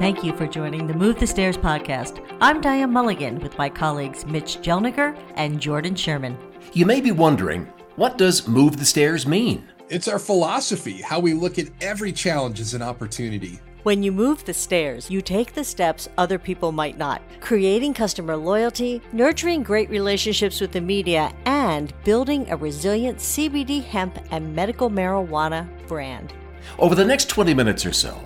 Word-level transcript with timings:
Thank 0.00 0.24
you 0.24 0.34
for 0.34 0.46
joining 0.46 0.86
the 0.86 0.94
Move 0.94 1.20
the 1.20 1.26
Stairs 1.26 1.58
podcast. 1.58 2.26
I'm 2.40 2.62
Diane 2.62 2.90
Mulligan 2.90 3.38
with 3.40 3.58
my 3.58 3.68
colleagues 3.68 4.24
Mitch 4.24 4.56
Jelniker 4.62 5.14
and 5.34 5.60
Jordan 5.60 5.94
Sherman. 5.94 6.38
You 6.72 6.86
may 6.86 7.02
be 7.02 7.12
wondering, 7.12 7.70
what 7.96 8.16
does 8.16 8.48
Move 8.48 8.78
the 8.78 8.86
Stairs 8.86 9.26
mean? 9.26 9.68
It's 9.90 10.08
our 10.08 10.18
philosophy, 10.18 11.02
how 11.02 11.20
we 11.20 11.34
look 11.34 11.58
at 11.58 11.68
every 11.82 12.12
challenge 12.14 12.60
as 12.60 12.72
an 12.72 12.80
opportunity. 12.80 13.60
When 13.82 14.02
you 14.02 14.10
move 14.10 14.42
the 14.46 14.54
stairs, 14.54 15.10
you 15.10 15.20
take 15.20 15.52
the 15.52 15.64
steps 15.64 16.08
other 16.16 16.38
people 16.38 16.72
might 16.72 16.96
not, 16.96 17.20
creating 17.40 17.92
customer 17.92 18.36
loyalty, 18.36 19.02
nurturing 19.12 19.62
great 19.62 19.90
relationships 19.90 20.62
with 20.62 20.72
the 20.72 20.80
media, 20.80 21.30
and 21.44 21.92
building 22.04 22.48
a 22.48 22.56
resilient 22.56 23.18
CBD 23.18 23.84
hemp 23.84 24.18
and 24.30 24.56
medical 24.56 24.88
marijuana 24.88 25.68
brand. 25.86 26.32
Over 26.78 26.94
the 26.94 27.04
next 27.04 27.28
20 27.28 27.52
minutes 27.52 27.84
or 27.84 27.92
so, 27.92 28.18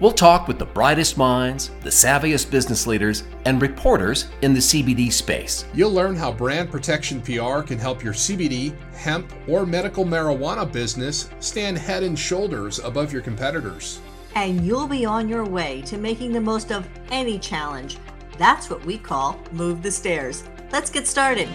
We'll 0.00 0.12
talk 0.12 0.46
with 0.46 0.60
the 0.60 0.64
brightest 0.64 1.18
minds, 1.18 1.72
the 1.82 1.90
savviest 1.90 2.52
business 2.52 2.86
leaders, 2.86 3.24
and 3.46 3.60
reporters 3.60 4.28
in 4.42 4.54
the 4.54 4.60
CBD 4.60 5.12
space. 5.12 5.64
You'll 5.74 5.90
learn 5.90 6.14
how 6.14 6.30
brand 6.30 6.70
protection 6.70 7.20
PR 7.20 7.62
can 7.62 7.78
help 7.78 8.04
your 8.04 8.12
CBD, 8.12 8.76
hemp, 8.92 9.32
or 9.48 9.66
medical 9.66 10.04
marijuana 10.04 10.70
business 10.70 11.28
stand 11.40 11.78
head 11.78 12.04
and 12.04 12.16
shoulders 12.16 12.78
above 12.78 13.12
your 13.12 13.22
competitors. 13.22 14.00
And 14.36 14.64
you'll 14.64 14.86
be 14.86 15.04
on 15.04 15.28
your 15.28 15.44
way 15.44 15.82
to 15.86 15.98
making 15.98 16.32
the 16.32 16.40
most 16.40 16.70
of 16.70 16.88
any 17.10 17.36
challenge. 17.36 17.98
That's 18.38 18.70
what 18.70 18.84
we 18.84 18.98
call 18.98 19.40
Move 19.50 19.82
the 19.82 19.90
Stairs. 19.90 20.44
Let's 20.70 20.90
get 20.90 21.08
started. 21.08 21.48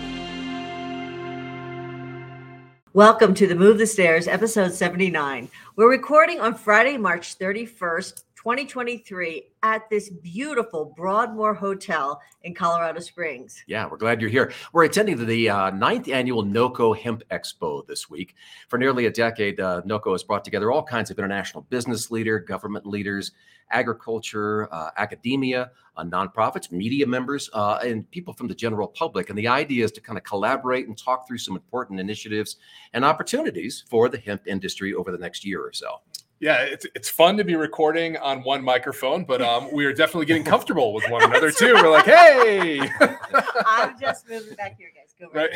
Welcome 2.91 3.33
to 3.35 3.47
the 3.47 3.55
Move 3.55 3.77
the 3.77 3.87
Stairs, 3.87 4.27
episode 4.27 4.73
79. 4.73 5.49
We're 5.75 5.89
recording 5.89 6.39
on 6.39 6.53
Friday, 6.53 6.97
March 6.97 7.39
31st, 7.39 8.22
2023 8.43 9.51
at 9.63 9.89
this 9.89 10.09
beautiful 10.09 10.93
Broadmoor 10.97 11.53
Hotel 11.53 12.21
in 12.41 12.53
Colorado 12.53 12.99
Springs. 12.99 13.63
Yeah, 13.67 13.87
we're 13.89 13.95
glad 13.95 14.19
you're 14.19 14.29
here. 14.29 14.51
We're 14.73 14.83
attending 14.83 15.25
the 15.25 15.49
uh, 15.49 15.69
ninth 15.69 16.09
annual 16.09 16.43
NoCo 16.43 16.97
Hemp 16.97 17.23
Expo 17.31 17.87
this 17.87 18.09
week. 18.09 18.35
For 18.67 18.77
nearly 18.77 19.05
a 19.05 19.09
decade, 19.09 19.61
uh, 19.61 19.81
NoCo 19.85 20.11
has 20.11 20.23
brought 20.23 20.43
together 20.43 20.73
all 20.73 20.83
kinds 20.83 21.09
of 21.09 21.17
international 21.17 21.65
business 21.69 22.11
leader, 22.11 22.37
government 22.37 22.85
leaders, 22.85 23.31
agriculture, 23.71 24.67
uh, 24.73 24.89
academia, 24.97 25.71
uh, 25.95 26.03
nonprofits, 26.03 26.69
media 26.69 27.07
members, 27.07 27.49
uh, 27.53 27.79
and 27.81 28.11
people 28.11 28.33
from 28.33 28.49
the 28.49 28.55
general 28.55 28.89
public. 28.89 29.29
And 29.29 29.37
the 29.37 29.47
idea 29.47 29.85
is 29.85 29.93
to 29.93 30.01
kind 30.01 30.17
of 30.17 30.25
collaborate 30.25 30.85
and 30.89 30.97
talk 30.97 31.25
through 31.29 31.37
some 31.37 31.55
important 31.55 31.97
initiatives 32.01 32.57
and 32.91 33.05
opportunities 33.05 33.85
for 33.89 34.09
the 34.09 34.17
hemp 34.17 34.47
industry 34.47 34.93
over 34.93 35.13
the 35.13 35.17
next 35.17 35.45
year 35.45 35.65
or 35.65 35.71
so 35.71 36.01
yeah, 36.43 36.63
it's 36.63 36.85
it's 36.93 37.07
fun 37.07 37.37
to 37.37 37.45
be 37.45 37.55
recording 37.55 38.17
on 38.17 38.43
one 38.43 38.61
microphone, 38.61 39.23
but 39.23 39.41
um, 39.41 39.69
we 39.71 39.85
are 39.85 39.93
definitely 39.93 40.25
getting 40.25 40.43
comfortable 40.43 40.93
with 40.93 41.09
one 41.09 41.23
another 41.23 41.51
too. 41.51 41.73
We're 41.73 41.89
like, 41.89 42.03
hey, 42.03 42.81
I'm 43.65 43.97
just 43.97 44.27
moving 44.27 44.53
back 44.55 44.77
here, 44.77 44.89
guys. 44.93 45.15
Go 45.17 45.29
right. 45.33 45.51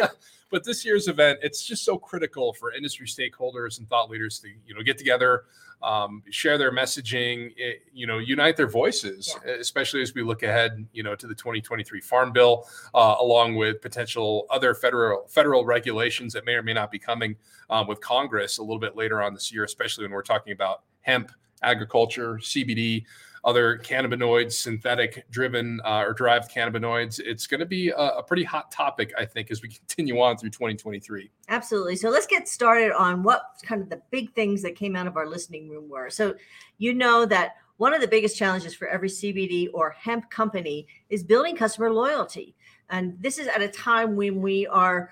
right. 0.00 0.08
but 0.52 0.62
this 0.62 0.84
year's 0.84 1.08
event, 1.08 1.38
it's 1.42 1.64
just 1.64 1.82
so 1.82 1.96
critical 1.96 2.52
for 2.52 2.72
industry 2.74 3.06
stakeholders 3.06 3.78
and 3.78 3.88
thought 3.88 4.10
leaders 4.10 4.38
to 4.40 4.48
you 4.66 4.74
know 4.74 4.82
get 4.82 4.98
together, 4.98 5.44
um, 5.82 6.22
share 6.30 6.58
their 6.58 6.70
messaging, 6.70 7.52
it, 7.56 7.62
eh, 7.62 7.72
you 7.92 8.06
know, 8.06 8.18
unite 8.18 8.56
their 8.56 8.68
voices, 8.68 9.34
yeah. 9.44 9.52
especially 9.54 10.02
as 10.02 10.14
we 10.14 10.22
look 10.22 10.42
ahead, 10.42 10.86
you 10.92 11.02
know, 11.02 11.16
to 11.16 11.26
the 11.26 11.34
2023 11.34 12.00
Farm 12.02 12.32
Bill, 12.32 12.66
uh, 12.94 13.16
along 13.18 13.56
with 13.56 13.80
potential 13.80 14.46
other 14.50 14.74
federal 14.74 15.26
federal 15.26 15.64
regulations 15.64 16.34
that 16.34 16.44
may 16.44 16.52
or 16.52 16.62
may 16.62 16.74
not 16.74 16.90
be 16.90 16.98
coming 16.98 17.34
um, 17.70 17.86
with 17.86 18.00
Congress 18.02 18.58
a 18.58 18.62
little 18.62 18.78
bit 18.78 18.94
later 18.94 19.22
on 19.22 19.32
this 19.32 19.50
year, 19.50 19.64
especially 19.64 20.04
when 20.04 20.12
we're 20.12 20.22
talking 20.22 20.52
about 20.52 20.82
hemp, 21.00 21.32
agriculture, 21.62 22.34
CBD 22.36 23.04
other 23.44 23.78
cannabinoids, 23.78 24.52
synthetic 24.52 25.28
driven 25.30 25.80
uh, 25.84 26.04
or 26.06 26.12
derived 26.12 26.50
cannabinoids. 26.50 27.18
It's 27.18 27.46
going 27.46 27.60
to 27.60 27.66
be 27.66 27.88
a, 27.88 27.94
a, 27.96 28.22
pretty 28.22 28.44
hot 28.44 28.70
topic, 28.70 29.12
I 29.18 29.24
think, 29.24 29.50
as 29.50 29.62
we 29.62 29.68
continue 29.88 30.20
on 30.20 30.36
through 30.36 30.50
2023. 30.50 31.28
Absolutely. 31.48 31.96
So 31.96 32.08
let's 32.08 32.26
get 32.26 32.48
started 32.48 32.92
on 32.92 33.24
what 33.24 33.42
kind 33.64 33.82
of 33.82 33.90
the 33.90 34.00
big 34.10 34.32
things 34.34 34.62
that 34.62 34.76
came 34.76 34.94
out 34.94 35.08
of 35.08 35.16
our 35.16 35.26
listening 35.26 35.68
room 35.68 35.88
were. 35.88 36.08
So, 36.08 36.34
you 36.78 36.94
know 36.94 37.26
that 37.26 37.56
one 37.76 37.94
of 37.94 38.00
the 38.00 38.08
biggest 38.08 38.36
challenges 38.36 38.74
for 38.74 38.86
every 38.86 39.08
CBD 39.08 39.68
or 39.72 39.90
hemp 39.90 40.30
company 40.30 40.86
is 41.10 41.24
building 41.24 41.56
customer 41.56 41.92
loyalty. 41.92 42.54
And 42.90 43.16
this 43.20 43.38
is 43.38 43.48
at 43.48 43.62
a 43.62 43.68
time 43.68 44.14
when 44.14 44.40
we 44.40 44.66
are 44.68 45.10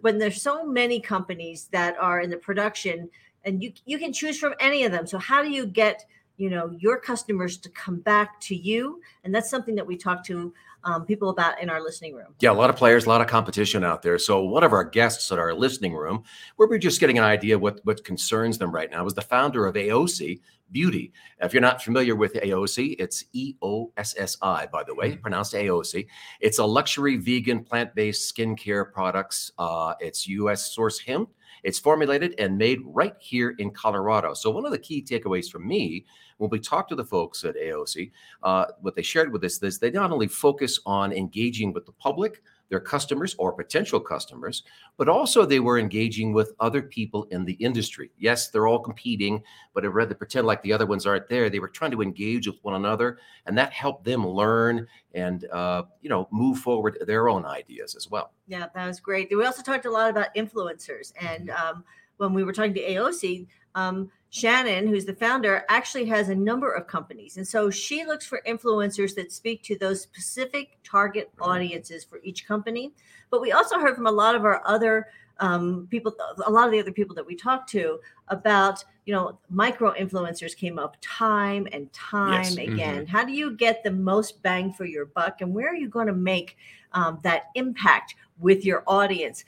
when 0.00 0.18
there's 0.18 0.42
so 0.42 0.66
many 0.66 1.00
companies 1.00 1.68
that 1.72 1.96
are 1.98 2.20
in 2.20 2.28
the 2.28 2.36
production 2.36 3.08
and 3.44 3.62
you 3.62 3.72
you 3.86 3.98
can 3.98 4.12
choose 4.12 4.38
from 4.38 4.54
any 4.60 4.84
of 4.84 4.92
them. 4.92 5.06
So 5.06 5.16
how 5.18 5.42
do 5.42 5.50
you 5.50 5.64
get 5.66 6.04
you 6.40 6.48
know 6.48 6.74
your 6.78 6.98
customers 6.98 7.58
to 7.58 7.68
come 7.68 8.00
back 8.00 8.40
to 8.40 8.56
you. 8.56 9.00
And 9.24 9.34
that's 9.34 9.50
something 9.50 9.74
that 9.74 9.86
we 9.86 9.96
talk 9.96 10.24
to 10.24 10.52
um, 10.84 11.04
people 11.04 11.28
about 11.28 11.60
in 11.60 11.68
our 11.68 11.82
listening 11.82 12.14
room. 12.14 12.34
Yeah 12.40 12.52
a 12.52 12.54
lot 12.54 12.70
of 12.70 12.76
players 12.76 13.04
a 13.04 13.08
lot 13.10 13.20
of 13.20 13.26
competition 13.26 13.84
out 13.84 14.00
there. 14.00 14.18
So 14.18 14.42
one 14.42 14.64
of 14.64 14.72
our 14.72 14.84
guests 14.84 15.30
at 15.30 15.38
our 15.38 15.52
listening 15.52 15.94
room 15.94 16.24
where 16.56 16.66
we're 16.66 16.78
just 16.78 16.98
getting 16.98 17.18
an 17.18 17.24
idea 17.24 17.58
what 17.58 17.80
what 17.84 18.02
concerns 18.04 18.56
them 18.56 18.72
right 18.72 18.90
now 18.90 19.04
is 19.04 19.12
the 19.12 19.22
founder 19.22 19.66
of 19.66 19.74
Eossi 19.74 20.40
beauty. 20.72 21.12
If 21.42 21.52
you're 21.52 21.60
not 21.60 21.82
familiar 21.82 22.16
with 22.16 22.32
Eossi 22.32 22.96
it's 22.98 23.22
e-o-s-s-i 23.34 24.66
by 24.72 24.82
the 24.82 24.94
way 24.94 25.10
mm-hmm. 25.10 25.20
pronounced 25.20 25.52
Eossi 25.52 26.06
it's 26.40 26.58
a 26.58 26.64
luxury 26.64 27.16
vegan 27.16 27.62
plant-based 27.62 28.34
skincare 28.34 28.90
products. 28.90 29.52
Uh, 29.58 29.92
it's 30.00 30.26
us 30.26 30.72
source 30.72 30.98
hemp 30.98 31.28
it's 31.62 31.78
formulated 31.78 32.34
and 32.38 32.56
made 32.56 32.80
right 32.84 33.14
here 33.18 33.54
in 33.58 33.70
Colorado. 33.70 34.34
So, 34.34 34.50
one 34.50 34.64
of 34.64 34.72
the 34.72 34.78
key 34.78 35.02
takeaways 35.02 35.50
for 35.50 35.58
me 35.58 36.04
when 36.38 36.50
we 36.50 36.58
talked 36.58 36.88
to 36.90 36.96
the 36.96 37.04
folks 37.04 37.44
at 37.44 37.56
AOC, 37.56 38.10
uh, 38.42 38.66
what 38.80 38.94
they 38.94 39.02
shared 39.02 39.32
with 39.32 39.44
us 39.44 39.62
is 39.62 39.78
they 39.78 39.90
not 39.90 40.10
only 40.10 40.28
focus 40.28 40.80
on 40.86 41.12
engaging 41.12 41.72
with 41.72 41.86
the 41.86 41.92
public, 41.92 42.42
their 42.70 42.80
customers 42.80 43.34
or 43.38 43.52
potential 43.52 44.00
customers, 44.00 44.62
but 44.96 45.08
also 45.08 45.44
they 45.44 45.60
were 45.60 45.78
engaging 45.78 46.32
with 46.32 46.54
other 46.60 46.80
people 46.80 47.24
in 47.24 47.44
the 47.44 47.54
industry. 47.54 48.10
Yes, 48.16 48.48
they're 48.48 48.68
all 48.68 48.78
competing, 48.78 49.42
but 49.74 49.84
rather 49.92 50.14
pretend 50.14 50.46
like 50.46 50.62
the 50.62 50.72
other 50.72 50.86
ones 50.86 51.04
aren't 51.04 51.28
there. 51.28 51.50
They 51.50 51.58
were 51.58 51.68
trying 51.68 51.90
to 51.90 52.00
engage 52.00 52.46
with 52.46 52.62
one 52.62 52.74
another, 52.74 53.18
and 53.46 53.58
that 53.58 53.72
helped 53.72 54.04
them 54.04 54.26
learn 54.26 54.86
and 55.14 55.44
uh, 55.46 55.82
you 56.00 56.08
know 56.08 56.28
move 56.30 56.58
forward 56.58 56.96
their 57.06 57.28
own 57.28 57.44
ideas 57.44 57.94
as 57.94 58.08
well. 58.08 58.32
Yeah, 58.46 58.66
that 58.74 58.86
was 58.86 59.00
great. 59.00 59.28
We 59.36 59.44
also 59.44 59.62
talked 59.62 59.84
a 59.84 59.90
lot 59.90 60.08
about 60.08 60.34
influencers, 60.34 61.12
and 61.20 61.48
mm-hmm. 61.48 61.76
um, 61.76 61.84
when 62.20 62.34
we 62.34 62.44
were 62.44 62.52
talking 62.52 62.74
to 62.74 62.82
AOC, 62.82 63.46
Um, 63.74 64.10
Shannon, 64.30 64.86
who's 64.86 65.04
the 65.04 65.14
founder, 65.14 65.64
actually 65.68 66.04
has 66.06 66.28
a 66.28 66.34
number 66.34 66.72
of 66.72 66.86
companies. 66.86 67.36
And 67.36 67.46
so 67.46 67.68
she 67.68 68.04
looks 68.04 68.24
for 68.24 68.40
influencers 68.46 69.14
that 69.16 69.32
speak 69.32 69.62
to 69.64 69.76
those 69.76 70.00
specific 70.00 70.78
target 70.84 71.30
audiences 71.40 72.04
for 72.04 72.20
each 72.22 72.46
company. 72.46 72.92
But 73.30 73.40
we 73.40 73.50
also 73.52 73.80
heard 73.80 73.96
from 73.96 74.06
a 74.06 74.12
lot 74.12 74.36
of 74.36 74.44
our 74.44 74.62
other 74.64 75.08
um, 75.40 75.88
people, 75.90 76.14
a 76.46 76.50
lot 76.50 76.66
of 76.66 76.72
the 76.72 76.78
other 76.78 76.92
people 76.92 77.14
that 77.16 77.26
we 77.26 77.34
talked 77.34 77.70
to 77.70 77.98
about, 78.28 78.84
you 79.06 79.14
know, 79.14 79.38
micro 79.48 79.94
influencers 79.94 80.54
came 80.54 80.78
up 80.78 80.96
time 81.00 81.66
and 81.72 81.92
time 81.92 82.44
yes. 82.44 82.56
again. 82.56 82.96
Mm-hmm. 83.02 83.16
How 83.16 83.24
do 83.24 83.32
you 83.32 83.56
get 83.56 83.82
the 83.82 83.90
most 83.90 84.42
bang 84.42 84.72
for 84.72 84.84
your 84.84 85.06
buck? 85.06 85.40
And 85.40 85.54
where 85.54 85.68
are 85.68 85.76
you 85.76 85.88
going 85.88 86.06
to 86.08 86.12
make 86.12 86.56
um, 86.92 87.18
that 87.22 87.44
impact 87.54 88.14
with 88.38 88.64
your 88.64 88.84
audience? 88.86 89.44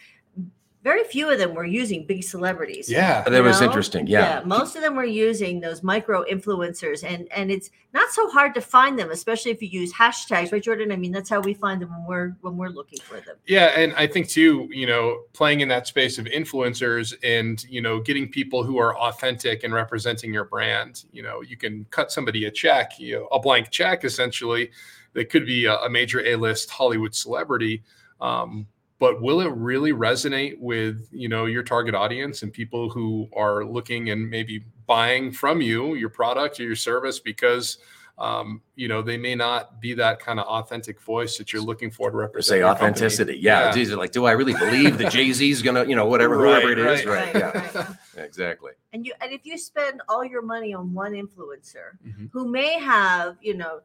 Very 0.82 1.04
few 1.04 1.30
of 1.30 1.38
them 1.38 1.54
were 1.54 1.64
using 1.64 2.04
big 2.06 2.24
celebrities. 2.24 2.90
Yeah, 2.90 3.22
that 3.22 3.42
was 3.42 3.60
know? 3.60 3.66
interesting. 3.66 4.06
Yeah. 4.06 4.40
yeah. 4.40 4.44
most 4.44 4.74
of 4.74 4.82
them 4.82 4.96
were 4.96 5.04
using 5.04 5.60
those 5.60 5.82
micro 5.82 6.24
influencers, 6.24 7.04
and 7.04 7.30
and 7.32 7.50
it's 7.50 7.70
not 7.94 8.10
so 8.10 8.28
hard 8.30 8.52
to 8.54 8.60
find 8.60 8.98
them, 8.98 9.10
especially 9.10 9.52
if 9.52 9.62
you 9.62 9.68
use 9.68 9.92
hashtags, 9.92 10.52
right, 10.52 10.62
Jordan? 10.62 10.90
I 10.90 10.96
mean, 10.96 11.12
that's 11.12 11.30
how 11.30 11.40
we 11.40 11.54
find 11.54 11.80
them 11.80 11.90
when 11.90 12.04
we're 12.06 12.36
when 12.40 12.56
we're 12.56 12.68
looking 12.70 12.98
for 13.00 13.20
them. 13.20 13.36
Yeah, 13.46 13.66
and 13.78 13.92
I 13.94 14.06
think 14.08 14.28
too, 14.28 14.68
you 14.72 14.86
know, 14.86 15.22
playing 15.32 15.60
in 15.60 15.68
that 15.68 15.86
space 15.86 16.18
of 16.18 16.24
influencers 16.26 17.14
and 17.22 17.62
you 17.68 17.80
know, 17.80 18.00
getting 18.00 18.28
people 18.28 18.64
who 18.64 18.78
are 18.78 18.96
authentic 18.96 19.62
and 19.62 19.72
representing 19.72 20.34
your 20.34 20.44
brand. 20.44 21.04
You 21.12 21.22
know, 21.22 21.42
you 21.42 21.56
can 21.56 21.86
cut 21.90 22.10
somebody 22.10 22.46
a 22.46 22.50
check, 22.50 22.98
you 22.98 23.14
know, 23.14 23.26
a 23.26 23.38
blank 23.38 23.70
check 23.70 24.04
essentially, 24.04 24.70
that 25.12 25.30
could 25.30 25.46
be 25.46 25.66
a, 25.66 25.76
a 25.76 25.90
major 25.90 26.26
A-list 26.26 26.70
Hollywood 26.70 27.14
celebrity. 27.14 27.82
Um, 28.20 28.66
but 29.02 29.20
will 29.20 29.40
it 29.40 29.50
really 29.56 29.92
resonate 29.92 30.56
with 30.60 31.08
you 31.10 31.28
know 31.28 31.46
your 31.46 31.64
target 31.64 31.92
audience 31.92 32.44
and 32.44 32.52
people 32.52 32.88
who 32.88 33.28
are 33.36 33.64
looking 33.64 34.10
and 34.10 34.30
maybe 34.30 34.64
buying 34.86 35.32
from 35.32 35.60
you 35.60 35.96
your 35.96 36.08
product 36.08 36.60
or 36.60 36.62
your 36.62 36.76
service 36.76 37.18
because 37.18 37.78
um, 38.18 38.62
you 38.76 38.86
know 38.86 39.02
they 39.02 39.16
may 39.16 39.34
not 39.34 39.80
be 39.80 39.92
that 39.94 40.20
kind 40.20 40.38
of 40.38 40.46
authentic 40.46 41.00
voice 41.00 41.36
that 41.38 41.52
you're 41.52 41.62
looking 41.62 41.90
for 41.90 42.12
to 42.12 42.16
represent. 42.16 42.60
Say 42.60 42.62
authenticity, 42.62 43.38
yeah. 43.38 43.74
yeah. 43.74 43.94
like, 43.96 44.12
do 44.12 44.24
I 44.24 44.32
really 44.32 44.52
believe 44.52 44.98
that 44.98 45.10
Jay 45.10 45.32
Z 45.32 45.50
is 45.50 45.62
gonna, 45.62 45.84
you 45.84 45.96
know, 45.96 46.06
whatever, 46.06 46.36
right, 46.36 46.62
whoever 46.62 46.72
it 46.72 46.78
is, 46.78 47.04
right? 47.04 47.34
right, 47.34 47.74
right 47.74 47.74
yeah, 48.16 48.22
exactly. 48.22 48.70
And 48.92 49.04
you, 49.04 49.14
and 49.20 49.32
if 49.32 49.44
you 49.44 49.58
spend 49.58 50.00
all 50.08 50.24
your 50.24 50.42
money 50.42 50.74
on 50.74 50.94
one 50.94 51.14
influencer 51.14 51.98
mm-hmm. 52.06 52.26
who 52.32 52.46
may 52.46 52.78
have, 52.78 53.36
you 53.40 53.54
know, 53.54 53.80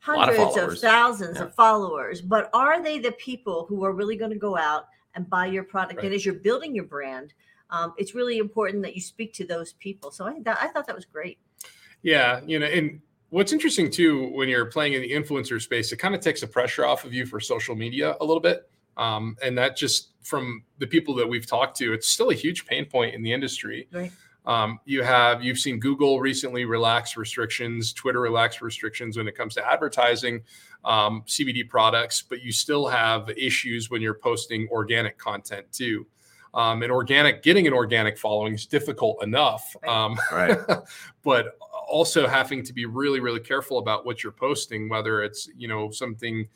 hundreds 0.00 0.56
of, 0.56 0.70
of, 0.70 0.78
thousands 0.78 1.36
yeah. 1.36 1.44
of 1.44 1.54
followers, 1.54 2.20
but 2.20 2.50
are 2.52 2.82
they 2.82 2.98
the 2.98 3.12
people 3.12 3.66
who 3.68 3.84
are 3.84 3.92
really 3.92 4.16
going 4.16 4.30
to 4.30 4.38
go 4.38 4.56
out 4.56 4.86
and 5.14 5.28
buy 5.28 5.46
your 5.46 5.64
product? 5.64 5.98
Right. 5.98 6.06
And 6.06 6.14
as 6.14 6.24
you're 6.24 6.34
building 6.34 6.74
your 6.74 6.84
brand, 6.84 7.34
um, 7.70 7.94
it's 7.98 8.14
really 8.14 8.38
important 8.38 8.82
that 8.84 8.94
you 8.94 9.00
speak 9.00 9.34
to 9.34 9.46
those 9.46 9.74
people. 9.74 10.10
So 10.10 10.26
I, 10.26 10.40
that, 10.42 10.58
I 10.60 10.68
thought 10.68 10.86
that 10.86 10.96
was 10.96 11.04
great. 11.04 11.38
Yeah, 12.02 12.40
you 12.46 12.58
know, 12.58 12.66
and 12.66 13.00
What's 13.30 13.52
interesting 13.52 13.90
too, 13.90 14.30
when 14.30 14.48
you're 14.48 14.66
playing 14.66 14.94
in 14.94 15.02
the 15.02 15.10
influencer 15.10 15.60
space, 15.60 15.92
it 15.92 15.96
kind 15.98 16.14
of 16.14 16.22
takes 16.22 16.40
the 16.40 16.46
pressure 16.46 16.86
off 16.86 17.04
of 17.04 17.12
you 17.12 17.26
for 17.26 17.40
social 17.40 17.74
media 17.74 18.16
a 18.20 18.24
little 18.24 18.40
bit. 18.40 18.70
Um, 18.96 19.36
and 19.42 19.56
that 19.58 19.76
just 19.76 20.12
from 20.22 20.64
the 20.78 20.86
people 20.86 21.14
that 21.16 21.28
we've 21.28 21.46
talked 21.46 21.76
to, 21.78 21.92
it's 21.92 22.08
still 22.08 22.30
a 22.30 22.34
huge 22.34 22.64
pain 22.66 22.86
point 22.86 23.14
in 23.14 23.22
the 23.22 23.32
industry. 23.32 23.86
Right. 23.92 24.10
Um, 24.48 24.80
you 24.86 25.02
have 25.02 25.44
you've 25.44 25.58
seen 25.58 25.78
Google 25.78 26.20
recently 26.20 26.64
relax 26.64 27.18
restrictions, 27.18 27.92
Twitter 27.92 28.20
relax 28.20 28.62
restrictions 28.62 29.18
when 29.18 29.28
it 29.28 29.36
comes 29.36 29.54
to 29.56 29.70
advertising 29.70 30.40
um, 30.86 31.22
CBD 31.26 31.68
products, 31.68 32.22
but 32.22 32.40
you 32.42 32.50
still 32.50 32.88
have 32.88 33.28
issues 33.36 33.90
when 33.90 34.00
you're 34.00 34.14
posting 34.14 34.66
organic 34.70 35.18
content 35.18 35.66
too. 35.70 36.06
Um, 36.54 36.82
and 36.82 36.90
organic, 36.90 37.42
getting 37.42 37.66
an 37.66 37.74
organic 37.74 38.16
following 38.16 38.54
is 38.54 38.64
difficult 38.64 39.22
enough. 39.22 39.76
Right. 39.82 39.92
Um, 39.92 40.18
Right. 40.32 40.58
but 41.22 41.58
also 41.86 42.26
having 42.26 42.62
to 42.64 42.72
be 42.72 42.86
really, 42.86 43.20
really 43.20 43.40
careful 43.40 43.78
about 43.78 44.06
what 44.06 44.22
you're 44.22 44.32
posting, 44.32 44.88
whether 44.88 45.22
it's 45.22 45.50
you 45.58 45.68
know 45.68 45.90
something 45.90 46.48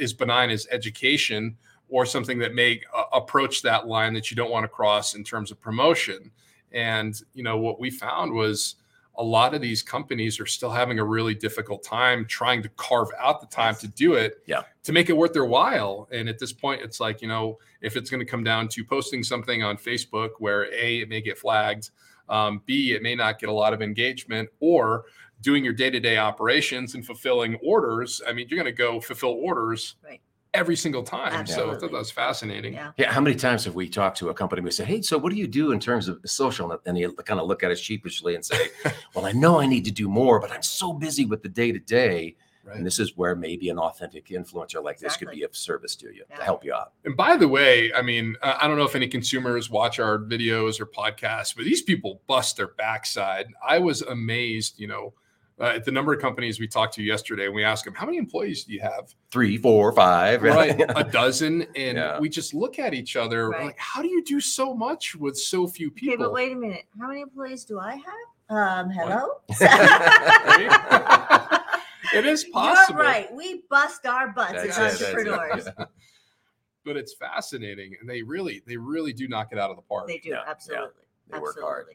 as 0.00 0.12
benign 0.12 0.50
as 0.50 0.66
education 0.72 1.56
or 1.88 2.04
something 2.04 2.40
that 2.40 2.52
may 2.52 2.82
uh, 2.92 3.04
approach 3.12 3.62
that 3.62 3.86
line 3.86 4.12
that 4.14 4.28
you 4.28 4.36
don't 4.36 4.50
want 4.50 4.64
to 4.64 4.68
cross 4.68 5.14
in 5.14 5.22
terms 5.22 5.52
of 5.52 5.60
promotion. 5.60 6.32
And 6.72 7.20
you 7.34 7.42
know 7.42 7.56
what 7.58 7.80
we 7.80 7.90
found 7.90 8.32
was 8.32 8.76
a 9.16 9.22
lot 9.22 9.52
of 9.52 9.60
these 9.60 9.82
companies 9.82 10.38
are 10.38 10.46
still 10.46 10.70
having 10.70 11.00
a 11.00 11.04
really 11.04 11.34
difficult 11.34 11.82
time 11.82 12.24
trying 12.26 12.62
to 12.62 12.68
carve 12.76 13.08
out 13.18 13.40
the 13.40 13.48
time 13.48 13.74
to 13.76 13.88
do 13.88 14.14
it 14.14 14.42
Yeah. 14.46 14.62
to 14.84 14.92
make 14.92 15.08
it 15.10 15.12
worth 15.16 15.32
their 15.32 15.44
while 15.44 16.08
and 16.12 16.28
at 16.28 16.38
this 16.38 16.52
point 16.52 16.82
it's 16.82 17.00
like 17.00 17.20
you 17.20 17.26
know 17.26 17.58
if 17.80 17.96
it's 17.96 18.10
going 18.10 18.20
to 18.24 18.30
come 18.30 18.44
down 18.44 18.68
to 18.68 18.84
posting 18.84 19.24
something 19.24 19.64
on 19.64 19.76
facebook 19.76 20.30
where 20.38 20.72
a 20.72 21.00
it 21.00 21.08
may 21.08 21.20
get 21.20 21.36
flagged 21.36 21.90
um, 22.28 22.62
b 22.64 22.92
it 22.92 23.02
may 23.02 23.16
not 23.16 23.40
get 23.40 23.48
a 23.48 23.52
lot 23.52 23.72
of 23.72 23.82
engagement 23.82 24.48
or 24.60 25.06
doing 25.42 25.64
your 25.64 25.72
day-to-day 25.72 26.16
operations 26.18 26.94
and 26.94 27.04
fulfilling 27.04 27.56
orders 27.56 28.22
i 28.28 28.32
mean 28.32 28.46
you're 28.48 28.56
going 28.62 28.72
to 28.72 28.82
go 28.82 29.00
fulfill 29.00 29.30
orders 29.30 29.96
Right. 30.04 30.20
Every 30.54 30.76
single 30.76 31.02
time 31.02 31.46
so 31.46 31.70
I 31.70 31.74
thought 31.74 31.90
that 31.90 31.92
was 31.92 32.10
fascinating 32.10 32.72
Yeah. 32.74 32.92
Yeah, 32.96 33.12
how 33.12 33.20
many 33.20 33.36
times 33.36 33.64
have 33.64 33.74
we 33.74 33.88
talked 33.88 34.18
to 34.18 34.30
a 34.30 34.34
company? 34.34 34.62
We 34.62 34.70
say, 34.70 34.84
"Hey, 34.84 35.02
so 35.02 35.18
what 35.18 35.30
do 35.30 35.36
you 35.38 35.46
do 35.46 35.72
in 35.72 35.80
terms 35.80 36.08
of 36.08 36.20
social?" 36.24 36.78
And 36.86 36.98
you 36.98 37.12
kind 37.12 37.40
of 37.40 37.46
look 37.46 37.62
at 37.62 37.70
us 37.70 37.78
sheepishly 37.78 38.34
and 38.34 38.44
say, 38.44 38.68
"Well, 39.14 39.26
I 39.26 39.32
know 39.32 39.60
I 39.60 39.66
need 39.66 39.84
to 39.84 39.90
do 39.92 40.08
more, 40.08 40.40
but 40.40 40.50
I'm 40.50 40.62
so 40.62 40.92
busy 40.92 41.24
with 41.26 41.42
the 41.42 41.48
day 41.48 41.72
to 41.72 41.78
day." 41.78 42.36
Right. 42.64 42.76
And 42.76 42.84
this 42.84 42.98
is 42.98 43.16
where 43.16 43.34
maybe 43.34 43.70
an 43.70 43.78
authentic 43.78 44.26
influencer 44.28 44.82
like 44.82 44.98
this 44.98 45.16
could 45.16 45.30
be 45.30 45.42
of 45.42 45.56
service 45.56 45.96
to 45.96 46.06
you 46.14 46.24
Yeah. 46.28 46.36
to 46.36 46.42
help 46.44 46.64
you 46.64 46.74
out. 46.74 46.92
And 47.04 47.16
by 47.16 47.36
the 47.38 47.48
way, 47.48 47.90
I 47.94 48.02
mean, 48.02 48.36
uh, 48.42 48.58
I 48.60 48.68
don't 48.68 48.76
know 48.76 48.84
if 48.84 48.94
any 48.94 49.08
consumers 49.08 49.70
watch 49.70 49.98
our 49.98 50.18
videos 50.18 50.78
or 50.78 50.84
podcasts, 50.84 51.56
but 51.56 51.64
these 51.64 51.80
people 51.80 52.20
bust 52.26 52.58
their 52.58 52.68
backside. 52.68 53.46
I 53.66 53.78
was 53.78 54.02
amazed, 54.02 54.78
you 54.78 54.86
know, 54.86 55.14
uh, 55.60 55.64
at 55.74 55.84
the 55.84 55.90
number 55.92 56.12
of 56.12 56.20
companies 56.20 56.60
we 56.60 56.68
talked 56.68 56.94
to 56.94 57.02
yesterday, 57.02 57.46
and 57.46 57.54
we 57.54 57.64
asked 57.64 57.84
them, 57.84 57.94
"How 57.94 58.06
many 58.06 58.18
employees 58.18 58.64
do 58.64 58.72
you 58.72 58.80
have?" 58.80 59.14
Three, 59.30 59.56
four, 59.58 59.92
five. 59.92 60.42
Right, 60.42 60.80
a 60.96 61.04
dozen, 61.04 61.62
and 61.76 61.98
Yeah. 61.98 62.18
we 62.20 62.28
just 62.28 62.54
look 62.54 62.78
at 62.78 62.94
each 62.94 63.16
other 63.16 63.48
Right. 63.50 63.66
like, 63.66 63.78
"How 63.78 64.02
do 64.02 64.08
you 64.08 64.22
do 64.24 64.40
so 64.40 64.74
much 64.74 65.14
with 65.16 65.36
so 65.38 65.66
few 65.66 65.88
Okay, 65.88 66.00
people?" 66.10 66.26
but 66.26 66.32
wait 66.32 66.52
a 66.52 66.56
minute. 66.56 66.84
How 67.00 67.08
many 67.08 67.20
employees 67.22 67.64
do 67.64 67.78
I 67.80 67.96
have? 67.96 68.04
Um, 68.50 68.90
hello. 68.90 69.40
it 72.14 72.24
is 72.24 72.44
possible, 72.44 72.98
You're 72.98 73.06
right. 73.06 73.32
We 73.34 73.62
bust 73.68 74.06
our 74.06 74.28
butts 74.28 74.52
That's 74.54 74.68
as 74.68 74.76
it, 74.76 74.80
that's 74.80 75.00
it. 75.02 75.28
entrepreneurs. 75.28 75.68
but 76.84 76.96
it's 76.96 77.14
fascinating, 77.14 77.94
and 78.00 78.08
they 78.08 78.22
really, 78.22 78.62
they 78.66 78.76
really 78.76 79.12
do 79.12 79.28
knock 79.28 79.48
it 79.52 79.58
out 79.58 79.70
of 79.70 79.76
the 79.76 79.82
park. 79.82 80.06
They 80.08 80.18
do 80.18 80.30
Yeah, 80.30 80.36
yeah. 80.36 80.50
absolutely. 80.50 81.02
They 81.30 81.38
work 81.38 81.60
hard. 81.60 81.86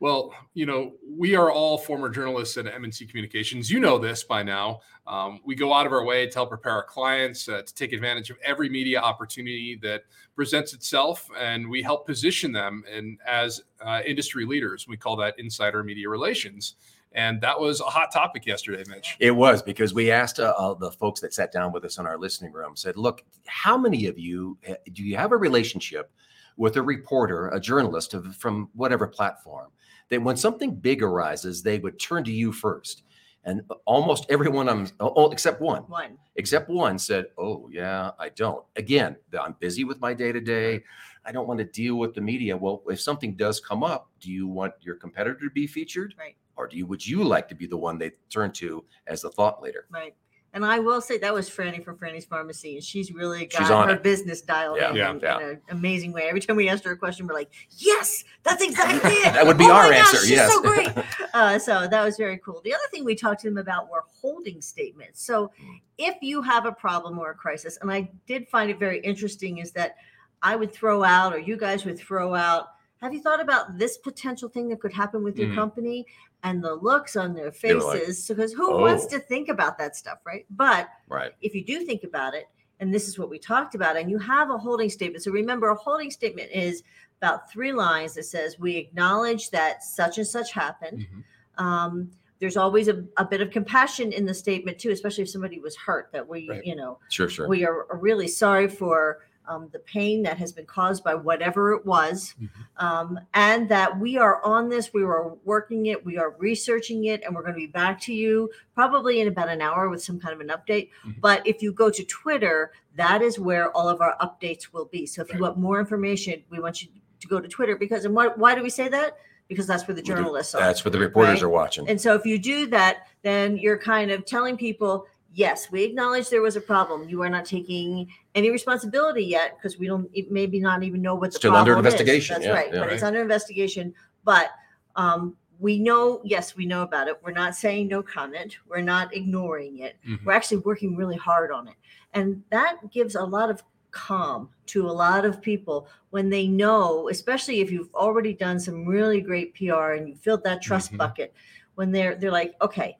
Well, 0.00 0.32
you 0.54 0.64
know, 0.64 0.92
we 1.08 1.34
are 1.34 1.50
all 1.50 1.76
former 1.76 2.08
journalists 2.08 2.56
at 2.56 2.66
MNC 2.66 3.08
Communications. 3.08 3.68
You 3.68 3.80
know 3.80 3.98
this 3.98 4.22
by 4.22 4.44
now. 4.44 4.80
Um, 5.08 5.40
we 5.44 5.56
go 5.56 5.72
out 5.72 5.86
of 5.86 5.92
our 5.92 6.04
way 6.04 6.26
to 6.28 6.34
help 6.34 6.50
prepare 6.50 6.72
our 6.72 6.84
clients 6.84 7.48
uh, 7.48 7.62
to 7.62 7.74
take 7.74 7.92
advantage 7.92 8.30
of 8.30 8.36
every 8.44 8.68
media 8.68 9.00
opportunity 9.00 9.76
that 9.82 10.02
presents 10.36 10.72
itself, 10.72 11.28
and 11.36 11.68
we 11.68 11.82
help 11.82 12.06
position 12.06 12.52
them 12.52 12.84
and 12.92 13.18
as 13.26 13.60
uh, 13.84 14.00
industry 14.06 14.44
leaders. 14.44 14.86
We 14.86 14.96
call 14.96 15.16
that 15.16 15.34
insider 15.36 15.82
media 15.82 16.08
relations, 16.08 16.76
and 17.10 17.40
that 17.40 17.58
was 17.58 17.80
a 17.80 17.84
hot 17.84 18.12
topic 18.12 18.46
yesterday, 18.46 18.84
Mitch. 18.88 19.16
It 19.18 19.32
was 19.32 19.62
because 19.62 19.94
we 19.94 20.12
asked 20.12 20.38
uh, 20.38 20.54
uh, 20.56 20.74
the 20.74 20.92
folks 20.92 21.20
that 21.22 21.34
sat 21.34 21.50
down 21.50 21.72
with 21.72 21.84
us 21.84 21.98
in 21.98 22.06
our 22.06 22.18
listening 22.18 22.52
room, 22.52 22.76
said, 22.76 22.96
Look, 22.96 23.24
how 23.46 23.76
many 23.76 24.06
of 24.06 24.16
you 24.16 24.58
uh, 24.68 24.74
do 24.92 25.02
you 25.02 25.16
have 25.16 25.32
a 25.32 25.36
relationship 25.36 26.12
with 26.56 26.76
a 26.76 26.82
reporter, 26.82 27.48
a 27.48 27.60
journalist 27.60 28.14
from 28.36 28.68
whatever 28.74 29.06
platform, 29.06 29.70
that 30.10 30.22
when 30.22 30.36
something 30.36 30.74
big 30.74 31.02
arises, 31.02 31.62
they 31.62 31.78
would 31.78 31.98
turn 31.98 32.24
to 32.24 32.32
you 32.32 32.52
first? 32.52 33.02
And 33.44 33.62
almost 33.86 34.26
everyone, 34.28 34.68
I'm, 34.68 34.88
oh, 35.00 35.12
oh 35.16 35.30
except 35.30 35.60
one, 35.60 35.82
One. 35.84 36.18
except 36.36 36.68
one 36.68 36.98
said, 36.98 37.26
Oh, 37.38 37.68
yeah, 37.72 38.10
I 38.18 38.28
don't. 38.30 38.64
Again, 38.76 39.16
I'm 39.40 39.54
busy 39.58 39.84
with 39.84 40.00
my 40.00 40.12
day 40.12 40.32
to 40.32 40.40
day. 40.40 40.82
I 41.24 41.32
don't 41.32 41.46
want 41.46 41.58
to 41.58 41.64
deal 41.64 41.96
with 41.96 42.14
the 42.14 42.20
media. 42.20 42.56
Well, 42.56 42.82
if 42.88 43.00
something 43.00 43.36
does 43.36 43.60
come 43.60 43.82
up, 43.82 44.10
do 44.20 44.30
you 44.30 44.46
want 44.46 44.74
your 44.80 44.96
competitor 44.96 45.40
to 45.40 45.50
be 45.50 45.66
featured? 45.66 46.14
Right. 46.18 46.36
Or 46.56 46.66
do 46.66 46.76
you 46.76 46.86
would 46.86 47.06
you 47.06 47.22
like 47.22 47.48
to 47.48 47.54
be 47.54 47.66
the 47.66 47.76
one 47.76 47.98
they 47.98 48.12
turn 48.28 48.50
to 48.52 48.84
as 49.06 49.22
the 49.22 49.30
thought 49.30 49.62
leader? 49.62 49.86
Right. 49.90 50.14
And 50.54 50.64
I 50.64 50.78
will 50.78 51.00
say 51.02 51.18
that 51.18 51.32
was 51.34 51.48
Franny 51.50 51.84
from 51.84 51.96
Franny's 51.98 52.24
Pharmacy, 52.24 52.74
and 52.76 52.82
she's 52.82 53.12
really 53.12 53.44
got 53.46 53.58
She's 53.60 53.70
on 53.70 53.88
her 53.88 53.94
it. 53.96 54.02
business 54.02 54.40
dialed 54.40 54.78
Yeah, 54.78 54.90
in, 54.90 54.96
yeah, 54.96 55.10
in, 55.10 55.20
yeah. 55.20 55.38
an 55.40 55.60
amazing 55.70 56.12
way. 56.12 56.22
Every 56.22 56.40
time 56.40 56.56
we 56.56 56.68
asked 56.70 56.84
her 56.84 56.92
a 56.92 56.96
question, 56.96 57.26
we're 57.26 57.34
like, 57.34 57.50
"Yes, 57.76 58.24
that's 58.44 58.62
exactly 58.62 59.10
it." 59.12 59.34
That 59.34 59.46
would 59.46 59.58
be 59.58 59.64
Oh 59.66 59.72
our 59.72 59.82
my 59.88 59.90
gosh, 59.90 59.98
answer, 60.14 60.16
She's 60.20 60.30
yes. 60.30 60.50
so 60.50 60.62
great. 60.62 60.88
Uh, 61.34 61.58
so 61.58 61.86
that 61.86 62.02
was 62.02 62.16
very 62.16 62.38
cool. 62.38 62.62
The 62.64 62.72
other 62.72 62.82
thing 62.90 63.04
we 63.04 63.14
talked 63.14 63.42
to 63.42 63.48
them 63.48 63.58
about 63.58 63.90
were 63.90 64.04
holding 64.20 64.62
statements. 64.62 65.22
So 65.22 65.52
Mm. 65.62 65.80
if 65.98 66.16
you 66.22 66.40
have 66.42 66.64
a 66.64 66.72
problem 66.72 67.18
or 67.18 67.30
a 67.30 67.34
crisis, 67.34 67.76
and 67.82 67.92
I 67.92 68.10
did 68.26 68.48
find 68.48 68.70
it 68.70 68.78
very 68.78 69.00
interesting, 69.00 69.58
is 69.58 69.72
that 69.72 69.96
I 70.42 70.56
would 70.56 70.72
throw 70.72 71.04
out, 71.04 71.34
or 71.34 71.38
you 71.38 71.56
guys 71.58 71.84
would 71.84 71.98
throw 71.98 72.34
out. 72.34 72.68
Have 73.02 73.12
you 73.12 73.20
thought 73.20 73.40
about 73.40 73.78
this 73.78 73.98
potential 73.98 74.48
thing 74.48 74.68
that 74.70 74.80
could 74.80 74.92
happen 74.92 75.22
with 75.22 75.38
your 75.38 75.48
Mhm. 75.48 75.54
company? 75.56 76.06
And 76.44 76.62
the 76.62 76.74
looks 76.74 77.16
on 77.16 77.34
their 77.34 77.44
were 77.46 77.50
like, 77.50 77.56
faces, 77.56 78.28
because 78.28 78.52
who 78.52 78.76
wants 78.78 79.06
"Oh." 79.06 79.08
to 79.10 79.18
think 79.18 79.48
about 79.48 79.76
that 79.78 79.96
stuff, 79.96 80.18
right? 80.24 80.46
But 80.50 80.88
Right. 81.08 81.32
if 81.40 81.54
you 81.54 81.64
do 81.64 81.84
think 81.84 82.04
about 82.04 82.34
it, 82.34 82.48
and 82.80 82.94
this 82.94 83.08
is 83.08 83.18
what 83.18 83.28
we 83.28 83.38
talked 83.40 83.74
about, 83.74 83.96
and 83.96 84.08
you 84.08 84.18
have 84.18 84.50
a 84.50 84.56
holding 84.58 84.88
statement. 84.88 85.24
So 85.24 85.32
remember, 85.32 85.68
a 85.68 85.74
holding 85.74 86.10
statement 86.12 86.50
is 86.52 86.84
about 87.20 87.50
three 87.50 87.72
lines 87.72 88.14
that 88.14 88.24
says, 88.24 88.56
We 88.60 88.76
acknowledge 88.76 89.50
that 89.50 89.82
such 89.82 90.18
and 90.18 90.26
such 90.26 90.52
happened. 90.52 91.08
Mhm. 91.12 91.24
Um, 91.64 92.10
there's 92.38 92.56
always 92.56 92.86
a, 92.86 93.04
a 93.16 93.24
bit 93.24 93.40
of 93.40 93.50
compassion 93.50 94.12
in 94.12 94.24
the 94.24 94.32
statement, 94.34 94.78
too, 94.78 94.90
especially 94.90 95.22
if 95.24 95.30
somebody 95.30 95.58
was 95.58 95.74
hurt, 95.76 96.08
that 96.12 96.28
we, 96.28 96.48
Right. 96.48 96.64
you 96.64 96.76
know, 96.76 97.00
Sure, 97.08 97.28
sure. 97.28 97.48
we 97.48 97.64
are 97.66 97.88
really 97.96 98.28
sorry 98.28 98.68
for 98.68 99.24
um, 99.48 99.68
the 99.72 99.78
pain 99.80 100.22
that 100.22 100.36
has 100.38 100.52
been 100.52 100.66
caused 100.66 101.02
by 101.02 101.14
whatever 101.14 101.72
it 101.72 101.84
was, 101.86 102.34
Mhm. 102.40 102.48
um, 102.76 103.18
and 103.34 103.68
that 103.70 103.98
we 103.98 104.16
are 104.18 104.44
on 104.44 104.68
this, 104.68 104.92
we 104.92 105.02
are 105.02 105.32
working 105.44 105.86
it, 105.86 106.04
we 106.04 106.18
are 106.18 106.30
researching 106.38 107.04
it, 107.04 107.22
and 107.24 107.34
we're 107.34 107.42
going 107.42 107.54
to 107.54 107.58
be 107.60 107.66
back 107.66 108.00
to 108.02 108.12
you 108.14 108.50
probably 108.74 109.20
in 109.20 109.28
about 109.28 109.48
an 109.48 109.60
hour 109.62 109.88
with 109.88 110.02
some 110.02 110.20
kind 110.20 110.34
of 110.34 110.40
an 110.40 110.48
update. 110.48 110.90
Mhm. 111.04 111.20
But 111.20 111.46
if 111.46 111.62
you 111.62 111.72
go 111.72 111.90
to 111.90 112.04
Twitter, 112.04 112.72
that 112.96 113.22
is 113.22 113.38
where 113.38 113.70
all 113.76 113.88
of 113.88 114.00
our 114.00 114.16
updates 114.20 114.72
will 114.72 114.84
be. 114.86 115.06
So 115.06 115.22
if 115.22 115.28
Right. 115.30 115.36
you 115.36 115.42
want 115.42 115.56
more 115.56 115.80
information, 115.80 116.44
we 116.50 116.60
want 116.60 116.82
you 116.82 116.88
to 117.20 117.26
go 117.28 117.40
to 117.40 117.48
Twitter 117.48 117.74
because, 117.76 118.04
and 118.04 118.14
why, 118.14 118.28
why 118.28 118.54
do 118.54 118.62
we 118.62 118.70
say 118.70 118.88
that? 118.88 119.16
Because 119.48 119.66
that's 119.66 119.88
where 119.88 119.94
the- 119.94 120.02
journalists 120.02 120.54
are. 120.54 120.60
That's 120.60 120.84
where 120.84 120.92
the 120.92 120.98
reporters 120.98 121.36
right? 121.36 121.42
are 121.44 121.48
watching. 121.48 121.88
And 121.88 121.98
so 122.00 122.14
if 122.14 122.26
you 122.26 122.38
do 122.38 122.66
that, 122.66 123.08
then 123.22 123.56
you're 123.56 123.78
kind 123.78 124.10
of 124.10 124.24
telling 124.26 124.56
people, 124.58 125.06
yes, 125.38 125.70
we 125.70 125.84
acknowledge 125.84 126.28
there 126.30 126.42
was 126.42 126.56
a 126.56 126.60
problem. 126.60 127.08
You 127.08 127.22
are 127.22 127.30
not 127.30 127.44
taking 127.44 128.08
any 128.34 128.50
responsibility 128.50 129.24
yet 129.24 129.56
because 129.56 129.78
we 129.78 129.86
don't 129.86 130.10
maybe 130.30 130.58
not 130.58 130.82
even 130.82 131.00
know 131.00 131.14
what 131.14 131.30
the 131.30 131.38
Still 131.38 131.54
under 131.54 131.74
problem 131.74 131.86
is. 131.86 131.94
investigation, 131.94 132.34
That's 132.34 132.46
yeah, 132.46 132.52
right. 132.52 132.74
yeah. 132.74 132.80
but 132.80 132.92
it's 132.92 133.04
under 133.04 133.22
investigation. 133.22 133.94
But 134.24 134.50
um, 134.96 135.36
we 135.60 135.78
know, 135.78 136.20
yes, 136.24 136.56
we 136.56 136.66
know 136.66 136.82
about 136.82 137.06
it. 137.06 137.16
We're 137.22 137.30
not 137.44 137.54
saying 137.54 137.86
no 137.86 138.02
comment. 138.02 138.56
We're 138.68 138.80
not 138.82 139.14
ignoring 139.14 139.78
it. 139.78 139.96
Mhm. 140.06 140.24
We're 140.24 140.32
actually 140.32 140.56
working 140.58 140.96
really 140.96 141.16
hard 141.16 141.52
on 141.52 141.68
it. 141.68 141.74
And 142.14 142.42
that 142.50 142.90
gives 142.90 143.14
a 143.14 143.22
lot 143.22 143.48
of 143.48 143.62
calm 143.92 144.48
to 144.66 144.88
a 144.88 144.94
lot 145.06 145.24
of 145.24 145.40
people 145.40 145.86
when 146.10 146.28
they 146.30 146.48
know, 146.48 147.08
especially 147.10 147.60
if 147.60 147.70
you've 147.70 147.94
already 147.94 148.34
done 148.34 148.58
some 148.58 148.84
really 148.86 149.20
great 149.20 149.54
PR 149.54 149.92
and 149.92 150.08
you 150.08 150.16
filled 150.16 150.42
that 150.44 150.62
trust 150.62 150.92
Mhm. 150.92 150.96
bucket, 150.98 151.32
when 151.76 151.92
they're 151.92 152.16
they're 152.16 152.32
like, 152.32 152.54
okay, 152.60 152.98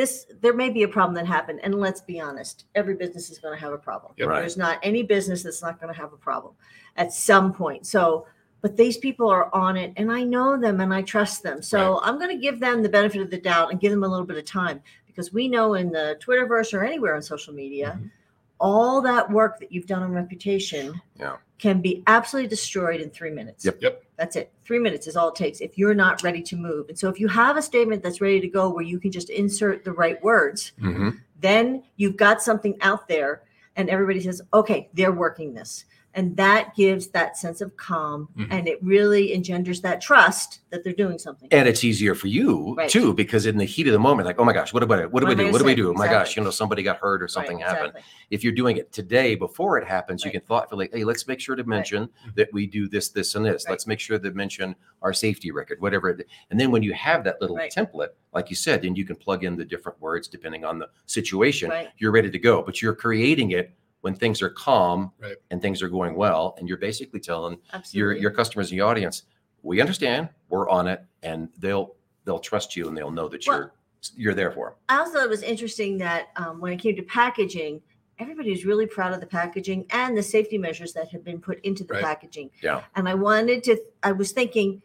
this 0.00 0.26
there 0.40 0.54
may 0.54 0.70
be 0.70 0.82
a 0.84 0.88
problem 0.88 1.14
that 1.14 1.26
happened. 1.26 1.60
And 1.62 1.74
let's 1.74 2.00
be 2.00 2.18
honest, 2.20 2.64
every 2.74 2.94
business 2.94 3.28
is 3.30 3.38
going 3.38 3.54
to 3.54 3.60
have 3.60 3.72
a 3.74 3.78
problem. 3.78 4.12
Yep. 4.16 4.28
Right. 4.28 4.40
There's 4.40 4.56
not 4.56 4.78
any 4.82 5.02
business 5.02 5.42
that's 5.42 5.62
not 5.62 5.78
going 5.78 5.92
to 5.92 6.00
have 6.00 6.14
a 6.14 6.16
problem 6.16 6.54
at 6.96 7.12
some 7.12 7.52
point. 7.52 7.86
So 7.86 8.26
but 8.62 8.76
these 8.76 8.98
people 8.98 9.28
are 9.28 9.54
on 9.54 9.76
it 9.76 9.92
and 9.96 10.12
I 10.12 10.22
know 10.22 10.58
them 10.58 10.80
and 10.80 10.92
I 10.92 11.02
trust 11.02 11.42
them. 11.42 11.62
So 11.62 11.98
I'm 12.02 12.18
going 12.18 12.30
to 12.30 12.36
give 12.36 12.60
them 12.60 12.82
the 12.82 12.88
benefit 12.90 13.20
of 13.22 13.30
the 13.30 13.38
doubt 13.38 13.70
and 13.70 13.80
give 13.80 13.90
them 13.90 14.04
a 14.04 14.08
little 14.08 14.26
bit 14.26 14.36
of 14.36 14.44
time 14.44 14.82
because 15.06 15.32
we 15.32 15.48
know 15.48 15.74
in 15.74 15.90
the 15.90 16.18
Twitterverse 16.24 16.72
or 16.74 16.84
anywhere 16.84 17.14
on 17.14 17.22
social 17.22 17.54
media, 17.54 17.98
Mhm. 17.98 18.10
all 18.58 19.00
that 19.02 19.30
work 19.30 19.58
that 19.60 19.72
you've 19.72 19.86
done 19.86 20.02
on 20.02 20.12
reputation 20.12 21.00
Yeah. 21.18 21.36
Can 21.60 21.80
be 21.82 22.02
absolutely 22.06 22.48
destroyed 22.48 23.00
in 23.02 23.10
three 23.10 23.30
minutes. 23.30 23.64
Yep. 23.66 23.78
Yep. 23.82 24.04
That's 24.16 24.36
it. 24.36 24.50
Three 24.64 24.78
minutes 24.78 25.06
is 25.06 25.14
all 25.16 25.28
it 25.28 25.34
takes 25.34 25.60
if 25.60 25.76
you're 25.76 25.94
not 25.94 26.22
ready 26.22 26.40
to 26.42 26.56
move. 26.56 26.88
And 26.88 26.98
so 26.98 27.08
if 27.10 27.20
you 27.20 27.28
have 27.28 27.56
a 27.58 27.62
statement 27.62 28.02
that's 28.02 28.20
ready 28.20 28.40
to 28.40 28.48
go 28.48 28.70
where 28.70 28.82
you 28.84 28.98
can 28.98 29.12
just 29.12 29.28
insert 29.28 29.84
the 29.84 29.92
right 29.92 30.22
words, 30.22 30.72
Mhm. 30.80 31.18
then 31.40 31.82
you've 31.96 32.16
got 32.16 32.42
something 32.42 32.76
out 32.80 33.08
there 33.08 33.42
and 33.76 33.90
everybody 33.90 34.20
says, 34.20 34.40
okay, 34.54 34.88
they're 34.94 35.12
working 35.12 35.52
this. 35.52 35.84
And 36.14 36.36
that 36.36 36.74
gives 36.74 37.08
that 37.08 37.36
sense 37.36 37.60
of 37.60 37.76
calm 37.76 38.28
Mhm. 38.36 38.48
and 38.50 38.68
it 38.68 38.82
really 38.82 39.32
engenders 39.32 39.80
that 39.82 40.00
trust 40.00 40.60
that 40.70 40.82
they're 40.82 40.92
doing 40.92 41.18
something. 41.18 41.48
And 41.52 41.68
it's 41.68 41.84
easier 41.84 42.14
for 42.16 42.26
you 42.26 42.74
Right. 42.76 42.90
too, 42.90 43.14
because 43.14 43.46
in 43.46 43.56
the 43.58 43.64
heat 43.64 43.86
of 43.86 43.92
the 43.92 43.98
moment, 43.98 44.26
like, 44.26 44.38
oh 44.38 44.44
my 44.44 44.52
gosh, 44.52 44.72
what 44.74 44.80
do 44.86 44.92
I, 44.92 45.06
what 45.06 45.20
do 45.20 45.26
What 45.26 45.36
we 45.38 45.44
do? 45.44 45.52
What 45.52 45.58
do 45.58 45.64
we 45.64 45.74
do? 45.74 45.90
Oh 45.90 45.94
my 45.94 46.08
gosh, 46.08 46.36
you 46.36 46.42
know, 46.42 46.50
somebody 46.50 46.82
got 46.82 46.98
hurt 46.98 47.22
or 47.22 47.28
something 47.28 47.58
Right, 47.58 47.66
happened. 47.66 47.88
exactly. 47.90 48.02
If 48.30 48.42
you're 48.42 48.52
doing 48.52 48.76
it 48.76 48.92
today 48.92 49.36
before 49.36 49.78
it 49.78 49.86
happens, 49.86 50.24
you 50.24 50.30
can 50.32 50.40
thoughtfully, 50.40 50.88
hey, 50.92 51.04
let's 51.04 51.26
make 51.28 51.38
sure 51.40 51.54
to 51.54 51.64
mention 51.64 52.08
that 52.34 52.52
we 52.52 52.66
do 52.66 52.88
this, 52.88 53.08
this, 53.10 53.34
and 53.36 53.44
this. 53.46 53.64
Right. 53.66 53.70
Let's 53.72 53.86
make 53.86 54.00
sure 54.00 54.18
to 54.18 54.30
mention 54.32 54.74
our 55.02 55.12
safety 55.12 55.50
record, 55.52 55.80
whatever. 55.80 56.10
it- 56.10 56.26
And 56.50 56.58
then 56.58 56.70
when 56.72 56.82
you 56.82 56.92
have 56.92 57.22
that 57.24 57.40
little 57.40 57.56
Right. 57.56 57.72
template, 57.72 58.08
like 58.34 58.50
you 58.50 58.56
said, 58.56 58.82
then 58.82 58.94
you 58.96 59.04
can 59.04 59.16
plug 59.16 59.44
in 59.44 59.56
the 59.56 59.64
different 59.64 60.00
words 60.00 60.26
depending 60.28 60.64
on 60.64 60.78
the 60.78 60.88
situation. 61.06 61.70
Right. 61.70 61.88
You're 61.98 62.12
ready 62.12 62.30
to 62.30 62.38
go, 62.38 62.62
but 62.62 62.82
you're 62.82 62.94
creating 62.94 63.52
it 63.52 63.72
when 64.00 64.14
things 64.14 64.40
are 64.42 64.50
calm 64.50 65.12
Right. 65.20 65.36
and 65.50 65.60
things 65.60 65.82
are 65.82 65.88
going 65.88 66.14
well, 66.14 66.54
and 66.58 66.68
you're 66.68 66.78
basically 66.78 67.20
telling 67.20 67.54
your 67.54 67.60
Absolutely. 67.72 68.20
your 68.20 68.30
customers 68.30 68.70
and 68.70 68.76
your 68.78 68.86
audience, 68.88 69.24
we 69.62 69.80
understand, 69.80 70.28
we're 70.48 70.68
on 70.68 70.86
it, 70.86 71.02
and 71.22 71.48
they'll 71.58 71.94
they'll 72.24 72.38
trust 72.38 72.76
you 72.76 72.88
and 72.88 72.96
they'll 72.96 73.10
know 73.10 73.28
that 73.28 73.44
Well- 73.46 73.58
you're 73.58 73.72
you're 74.16 74.34
there 74.34 74.50
for 74.50 74.66
them. 74.70 74.74
I 74.88 74.98
also 74.98 75.12
thought 75.14 75.24
it 75.24 75.28
was 75.30 75.42
interesting 75.42 75.98
that 75.98 76.28
um, 76.36 76.58
when 76.60 76.72
it 76.72 76.78
came 76.78 76.96
to 76.96 77.02
packaging, 77.02 77.82
everybody 78.18 78.50
was 78.50 78.64
really 78.64 78.86
proud 78.86 79.12
of 79.12 79.20
the 79.20 79.26
packaging 79.26 79.84
and 79.90 80.16
the 80.16 80.22
safety 80.22 80.56
measures 80.56 80.94
that 80.94 81.08
had 81.08 81.22
been 81.22 81.38
put 81.38 81.60
into 81.64 81.84
the 81.84 81.94
Right. 81.94 82.02
packaging. 82.02 82.50
Yeah. 82.62 82.82
And 82.96 83.06
I 83.08 83.14
wanted 83.14 83.62
to, 83.64 83.76
I 84.02 84.12
was 84.12 84.32
thinking, 84.32 84.80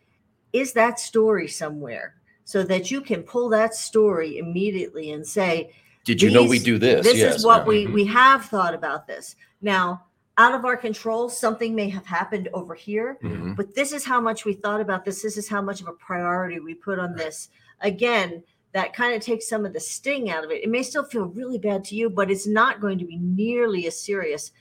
is 0.51 0.73
that 0.73 0.99
story 0.99 1.47
somewhere 1.47 2.15
so 2.43 2.63
that 2.63 2.91
you 2.91 2.99
can 2.99 3.23
pull 3.23 3.47
that 3.49 3.73
story 3.73 4.37
immediately 4.37 5.11
and 5.11 5.25
say, 5.25 5.71
Did 6.05 6.21
you 6.21 6.29
know 6.29 6.43
we 6.45 6.59
do 6.59 6.77
this? 6.77 7.03
this 7.05 7.17
yes. 7.17 7.35
is 7.37 7.45
what 7.45 7.63
yeah. 7.63 7.67
we 7.67 7.85
Mhm. 7.87 7.93
we 7.93 8.05
have 8.05 8.45
thought 8.45 8.73
about 8.73 9.07
this. 9.07 9.35
Now, 9.61 10.05
out 10.37 10.53
of 10.53 10.63
our 10.63 10.77
control, 10.77 11.29
something 11.29 11.73
may 11.73 11.89
have 11.89 12.05
happened 12.05 12.47
over 12.53 12.75
here, 12.75 13.17
Mhm. 13.23 13.55
but 13.55 13.73
this 13.73 13.91
is 13.91 14.05
how 14.05 14.21
much 14.21 14.45
we 14.45 14.53
thought 14.53 14.79
about 14.81 15.03
this. 15.03 15.21
This 15.21 15.37
is 15.37 15.49
how 15.49 15.61
much 15.61 15.81
of 15.81 15.87
a 15.87 15.93
priority 15.93 16.59
we 16.59 16.75
put 16.75 16.99
on 16.99 17.15
this. 17.15 17.49
Again, 17.81 18.43
that 18.73 18.93
kind 18.93 19.15
of 19.15 19.21
takes 19.21 19.47
some 19.47 19.65
of 19.65 19.73
the 19.73 19.79
sting 19.79 20.29
out 20.29 20.43
of 20.43 20.51
it. 20.51 20.61
It 20.63 20.69
may 20.69 20.83
still 20.83 21.05
feel 21.05 21.25
really 21.25 21.57
bad 21.57 21.83
to 21.85 21.95
you, 21.95 22.09
but 22.09 22.29
it's 22.29 22.45
not 22.45 22.81
going 22.81 22.99
to 22.99 23.05
be 23.05 23.17
nearly 23.17 23.87
as 23.87 23.99
serious 23.99 24.51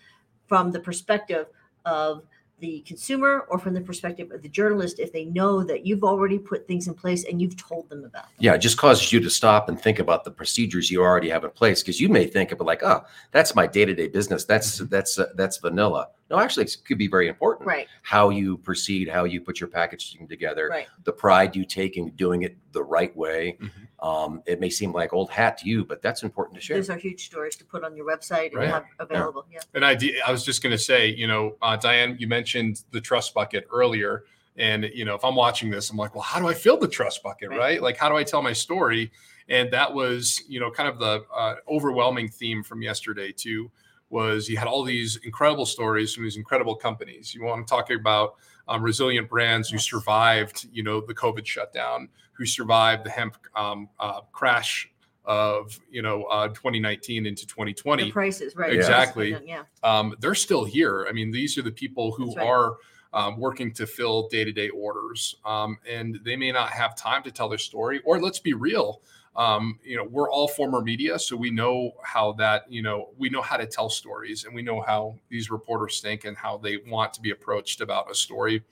from 0.47 0.71
the 0.71 0.81
perspective 0.81 1.47
of 1.85 2.23
the 2.64 2.80
consumer 2.80 3.44
or 3.50 3.59
from 3.59 3.75
the 3.75 3.80
perspective 3.80 4.30
of 4.33 4.40
the 4.40 4.49
journalist 4.49 4.99
if 4.99 5.12
they 5.12 5.26
know 5.26 5.62
that 5.62 5.85
you've 5.85 6.02
already 6.02 6.38
put 6.38 6.66
things 6.66 6.88
in 6.88 6.94
place 6.94 7.25
and 7.25 7.40
you've 7.40 7.59
told 7.59 7.87
them 7.90 8.04
about 8.04 8.25
them. 8.25 8.33
Yeah, 8.38 8.54
it 8.54 8.59
just 8.59 8.78
causes 8.78 9.12
you 9.12 9.21
to 9.21 9.28
stop 9.28 9.68
and 9.68 9.78
think 9.78 9.99
about 9.99 10.25
the 10.25 10.30
procedures 10.30 10.90
you 10.90 11.02
already 11.02 11.28
have 11.28 11.44
in 11.44 11.50
place 11.50 11.83
because 11.83 12.00
you 12.00 12.09
may 12.09 12.26
think 12.26 12.52
of 12.52 12.61
it 12.61 12.64
like, 12.64 12.83
oh, 12.83 13.04
that's 13.33 13.54
my 13.54 13.66
day-to-day 13.66 14.09
business. 14.09 14.47
That's 14.47 14.78
that's 14.78 15.18
uh, 15.18 15.26
that's 15.35 15.59
vanilla. 15.59 16.09
No, 16.31 16.38
actually, 16.38 16.64
it 16.64 16.76
could 16.87 16.97
be 16.99 17.07
very 17.07 17.28
important. 17.28 17.66
Right, 17.66 17.87
How 18.02 18.31
you 18.31 18.57
proceed, 18.59 19.09
how 19.09 19.25
you 19.25 19.40
put 19.40 19.61
your 19.61 19.69
packaging 19.69 20.26
together, 20.26 20.69
right. 20.69 20.87
the 21.04 21.12
pride 21.12 21.54
you 21.54 21.64
take 21.64 21.97
in 21.97 22.11
doing 22.11 22.43
it 22.43 22.57
the 22.73 22.83
right 22.83 23.14
way. 23.16 23.59
Mhm. 23.61 23.71
Um, 24.07 24.43
it 24.47 24.59
may 24.59 24.71
seem 24.71 24.93
like 24.93 25.12
old 25.12 25.31
hat 25.31 25.59
to 25.59 25.69
you, 25.69 25.85
but 25.85 26.00
that's 26.02 26.23
important 26.23 26.54
to 26.57 26.61
share. 26.62 26.76
Those 26.76 26.90
are 26.90 26.97
huge 26.97 27.26
stories 27.26 27.57
to 27.57 27.64
put 27.64 27.85
on 27.85 27.95
your 27.97 28.07
website 28.07 28.49
and 28.49 28.57
Right. 28.57 28.69
have 28.69 28.85
available. 28.99 29.47
Yeah. 29.52 29.61
And 29.75 29.85
I, 29.85 29.99
I 30.26 30.31
was 30.33 30.45
just 30.45 30.62
going 30.62 30.73
to 30.73 30.78
say, 30.78 31.09
you 31.09 31.26
know, 31.26 31.57
uh, 31.62 31.76
Diane, 31.76 32.16
you 32.19 32.26
mentioned 32.26 32.83
the 32.90 33.00
trust 33.00 33.35
bucket 33.35 33.66
earlier. 33.71 34.25
And, 34.57 34.85
you 34.95 35.04
know, 35.04 35.14
if 35.14 35.25
I'm 35.25 35.35
watching 35.35 35.69
this, 35.71 35.90
I'm 35.90 35.97
like, 35.97 36.14
well, 36.14 36.23
how 36.23 36.38
do 36.40 36.47
I 36.49 36.54
fill 36.54 36.76
the 36.78 36.88
trust 36.88 37.23
bucket? 37.23 37.50
Right. 37.50 37.59
Right. 37.59 37.83
Like, 37.83 37.97
how 37.97 38.09
do 38.09 38.16
I 38.16 38.23
tell 38.25 38.40
my 38.40 38.52
story? 38.52 39.11
And 39.49 39.71
that 39.73 39.93
was, 39.93 40.43
you 40.49 40.59
know, 40.61 40.71
kind 40.71 40.88
of 40.88 40.99
the 40.99 41.25
uh, 41.35 41.57
overwhelming 41.69 42.28
theme 42.28 42.62
from 42.62 42.81
yesterday, 42.81 43.31
too, 43.33 43.71
was 44.14 44.49
you 44.49 44.56
had 44.56 44.68
all 44.68 44.85
these 44.85 45.16
incredible 45.25 45.66
stories 45.66 46.14
from 46.14 46.23
these 46.23 46.37
incredible 46.37 46.76
companies. 46.76 47.35
You 47.35 47.42
want 47.42 47.66
to 47.66 47.68
talk 47.68 47.90
about 47.90 48.37
um, 48.68 48.80
resilient 48.80 49.28
brands 49.28 49.68
who 49.68 49.76
survived, 49.76 50.68
you 50.73 50.85
know, 50.85 51.00
the 51.00 51.12
COVID 51.12 51.44
shutdown, 51.44 52.09
who 52.33 52.47
survived 52.47 53.04
the 53.04 53.11
hemp 53.11 53.37
um, 53.56 53.88
uh, 53.99 54.21
crash 54.30 54.88
of, 55.25 55.80
you 55.90 56.00
know, 56.00 56.23
uh, 56.25 56.47
2019 56.49 57.26
into 57.26 57.44
2020 57.44 58.04
The 58.04 58.12
prices, 58.12 58.54
right. 58.54 58.73
Exactly. 58.73 59.37
Yeah. 59.44 59.64
um, 59.83 60.14
they're 60.21 60.37
still 60.37 60.64
here. 60.64 61.06
I 61.09 61.12
mean, 61.12 61.33
these 61.33 61.59
are 61.59 61.62
the 61.62 61.73
people 61.73 62.12
who 62.12 62.33
right. 62.37 62.47
are 62.47 62.76
um, 63.12 63.37
working 63.37 63.73
to 63.73 63.87
fill 63.87 64.28
day 64.28 64.44
to 64.44 64.52
day 64.52 64.68
orders, 64.68 65.35
um, 65.44 65.76
and 65.90 66.21
they 66.25 66.37
may 66.37 66.52
not 66.52 66.71
have 66.71 66.94
time 66.94 67.25
to 67.25 67.33
tell 67.33 67.49
their 67.49 67.59
story. 67.59 68.00
Or 68.04 68.21
let's 68.21 68.38
be 68.38 68.54
real, 68.54 69.02
um, 69.37 69.79
you 69.83 69.97
know, 69.97 70.05
we're 70.05 70.31
all 70.31 70.47
former 70.47 70.81
media, 70.81 71.19
so 71.19 71.37
we 71.37 71.50
know 71.50 71.93
how 72.03 72.33
that, 72.33 72.71
you 72.71 72.83
know, 72.83 73.11
we 73.19 73.29
know 73.29 73.43
how 73.43 73.57
to 73.57 73.67
tell 73.67 73.91
stories, 73.91 74.45
and 74.45 74.55
we 74.55 74.62
know 74.62 74.81
how 74.81 75.17
these 75.29 75.50
reporters 75.50 76.00
think 76.00 76.25
and 76.25 76.37
how 76.37 76.57
they 76.57 76.79
want 76.88 77.12
to 77.14 77.21
be 77.21 77.31
approached 77.31 77.81
about 77.81 78.11
a 78.11 78.14
story. 78.14 78.62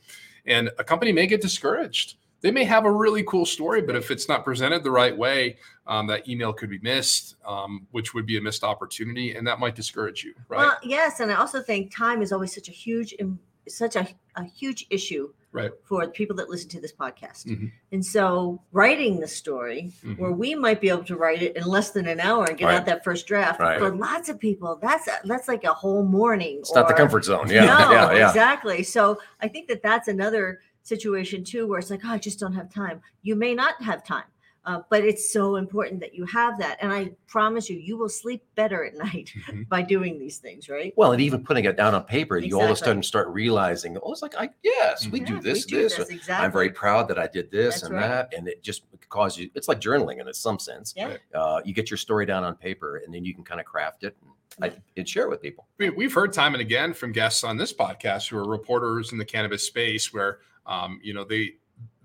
And 0.46 0.70
a 0.78 0.84
company 0.84 1.12
may 1.12 1.26
get 1.26 1.40
discouraged. 1.40 2.16
They 2.42 2.50
may 2.50 2.64
have 2.64 2.84
a 2.84 2.90
really 2.90 3.22
cool 3.22 3.46
story, 3.46 3.82
but 3.82 3.94
if 3.94 4.10
it's 4.10 4.28
not 4.28 4.44
presented 4.44 4.82
the 4.82 4.90
right 4.90 5.16
way, 5.16 5.58
um, 5.86 6.08
that 6.08 6.28
email 6.28 6.52
could 6.52 6.70
be 6.70 6.80
missed, 6.80 7.36
um, 7.46 7.86
which 7.92 8.14
would 8.14 8.26
be 8.26 8.36
a 8.36 8.40
missed 8.40 8.64
opportunity, 8.64 9.34
and 9.34 9.46
that 9.46 9.60
might 9.60 9.76
discourage 9.76 10.24
you, 10.24 10.34
right? 10.48 10.58
Well, 10.58 10.78
yes, 10.82 11.20
and 11.20 11.30
I 11.30 11.36
also 11.36 11.62
think 11.62 11.94
time 11.94 12.20
is 12.20 12.32
always 12.32 12.52
such 12.52 12.68
a 12.68 12.72
huge, 12.72 13.14
such 13.68 13.94
a, 13.94 14.08
a 14.34 14.44
huge 14.44 14.86
issue 14.90 15.32
Right. 15.52 15.70
for 15.84 16.06
the 16.06 16.10
people 16.12 16.34
that 16.36 16.48
listen 16.48 16.68
to 16.70 16.80
this 16.80 16.92
podcast. 16.92 17.46
Mhm. 17.46 17.70
And 17.92 18.04
so, 18.04 18.62
writing 18.72 19.20
the 19.20 19.28
story, 19.28 19.92
Mhm. 20.02 20.18
where 20.18 20.32
we 20.32 20.54
might 20.54 20.80
be 20.80 20.88
able 20.88 21.04
to 21.04 21.16
write 21.16 21.42
it 21.42 21.56
in 21.56 21.64
less 21.64 21.90
than 21.90 22.06
an 22.06 22.20
hour 22.20 22.46
and 22.46 22.56
get 22.56 22.64
Right. 22.66 22.76
out 22.76 22.86
that 22.86 23.04
first 23.04 23.26
draft, 23.26 23.60
Right. 23.60 23.78
for 23.78 23.94
lots 23.94 24.28
of 24.28 24.38
people, 24.38 24.78
that's 24.80 25.06
a, 25.08 25.12
that's 25.24 25.48
like 25.48 25.64
a 25.64 25.72
whole 25.74 26.04
morning. 26.04 26.58
It's 26.60 26.74
not 26.74 26.88
the 26.88 26.94
comfort 26.94 27.24
zone. 27.26 27.48
Yeah, 27.50 27.66
no, 27.66 27.90
yeah, 27.92 28.12
yeah. 28.14 28.28
exactly. 28.28 28.82
So 28.82 29.18
I 29.40 29.48
think 29.48 29.68
that 29.68 29.82
that's 29.82 30.08
another 30.08 30.60
situation 30.82 31.44
too, 31.44 31.66
where 31.66 31.78
it's 31.78 31.90
like, 31.90 32.00
oh, 32.04 32.08
I 32.10 32.18
just 32.18 32.40
don't 32.40 32.54
have 32.54 32.72
time. 32.72 33.00
You 33.22 33.36
may 33.36 33.54
not 33.54 33.80
have 33.82 34.02
time, 34.02 34.24
uh, 34.64 34.80
but 34.90 35.04
it's 35.04 35.32
so 35.32 35.56
important 35.56 36.00
that 36.00 36.14
you 36.14 36.24
have 36.24 36.58
that. 36.58 36.78
And 36.80 36.92
I 36.92 37.10
promise 37.26 37.68
you, 37.68 37.78
you 37.78 37.96
will 37.96 38.08
sleep 38.08 38.44
better 38.54 38.84
at 38.84 38.94
night 38.94 39.32
Mhm. 39.48 39.68
by 39.68 39.82
doing 39.82 40.18
these 40.18 40.38
things, 40.38 40.68
right? 40.68 40.94
Well, 40.96 41.12
and 41.12 41.20
even 41.20 41.42
putting 41.42 41.64
it 41.64 41.76
down 41.76 41.94
on 41.94 42.04
paper, 42.04 42.38
you 42.38 42.58
all 42.58 42.66
of 42.66 42.70
a 42.70 42.76
sudden 42.76 43.02
start 43.02 43.28
realizing, 43.28 43.96
oh, 44.02 44.12
it's 44.12 44.22
like, 44.22 44.36
I 44.36 44.50
yes, 44.62 45.08
we 45.08 45.20
do 45.20 45.40
this, 45.40 45.66
we 45.66 45.70
do 45.72 45.82
this. 45.82 45.96
this, 45.96 46.08
exactly. 46.10 46.44
I'm 46.46 46.52
very 46.52 46.70
proud 46.70 47.08
that 47.08 47.18
I 47.18 47.26
did 47.26 47.50
this 47.50 47.76
That's 47.76 47.84
and 47.84 47.94
right. 47.94 48.08
that, 48.08 48.34
and 48.36 48.46
it 48.46 48.62
just 48.62 48.82
causes 49.08 49.38
you. 49.38 49.50
It's 49.54 49.68
like 49.68 49.80
journaling 49.80 50.20
in 50.24 50.32
some 50.34 50.58
sense. 50.58 50.94
Yeah. 50.96 51.16
Uh, 51.34 51.60
you 51.64 51.74
get 51.74 51.90
your 51.90 51.98
story 51.98 52.24
down 52.26 52.44
on 52.44 52.54
paper, 52.54 53.02
and 53.04 53.12
then 53.12 53.24
you 53.24 53.34
can 53.34 53.42
kind 53.44 53.60
of 53.60 53.66
craft 53.66 54.04
it 54.04 54.16
and, 54.60 54.70
I, 54.72 54.76
and 54.96 55.08
share 55.08 55.24
it 55.24 55.30
with 55.30 55.42
people. 55.42 55.66
We, 55.78 55.90
we've 55.90 56.12
heard 56.12 56.32
time 56.32 56.54
and 56.54 56.60
again 56.60 56.94
from 56.94 57.10
guests 57.12 57.42
on 57.42 57.56
this 57.56 57.72
podcast 57.72 58.28
who 58.28 58.36
are 58.38 58.46
reporters 58.48 59.10
in 59.12 59.18
the 59.18 59.24
cannabis 59.24 59.64
space 59.66 60.12
where 60.12 60.38
um, 60.66 61.00
you 61.02 61.12
know 61.14 61.24
they 61.24 61.54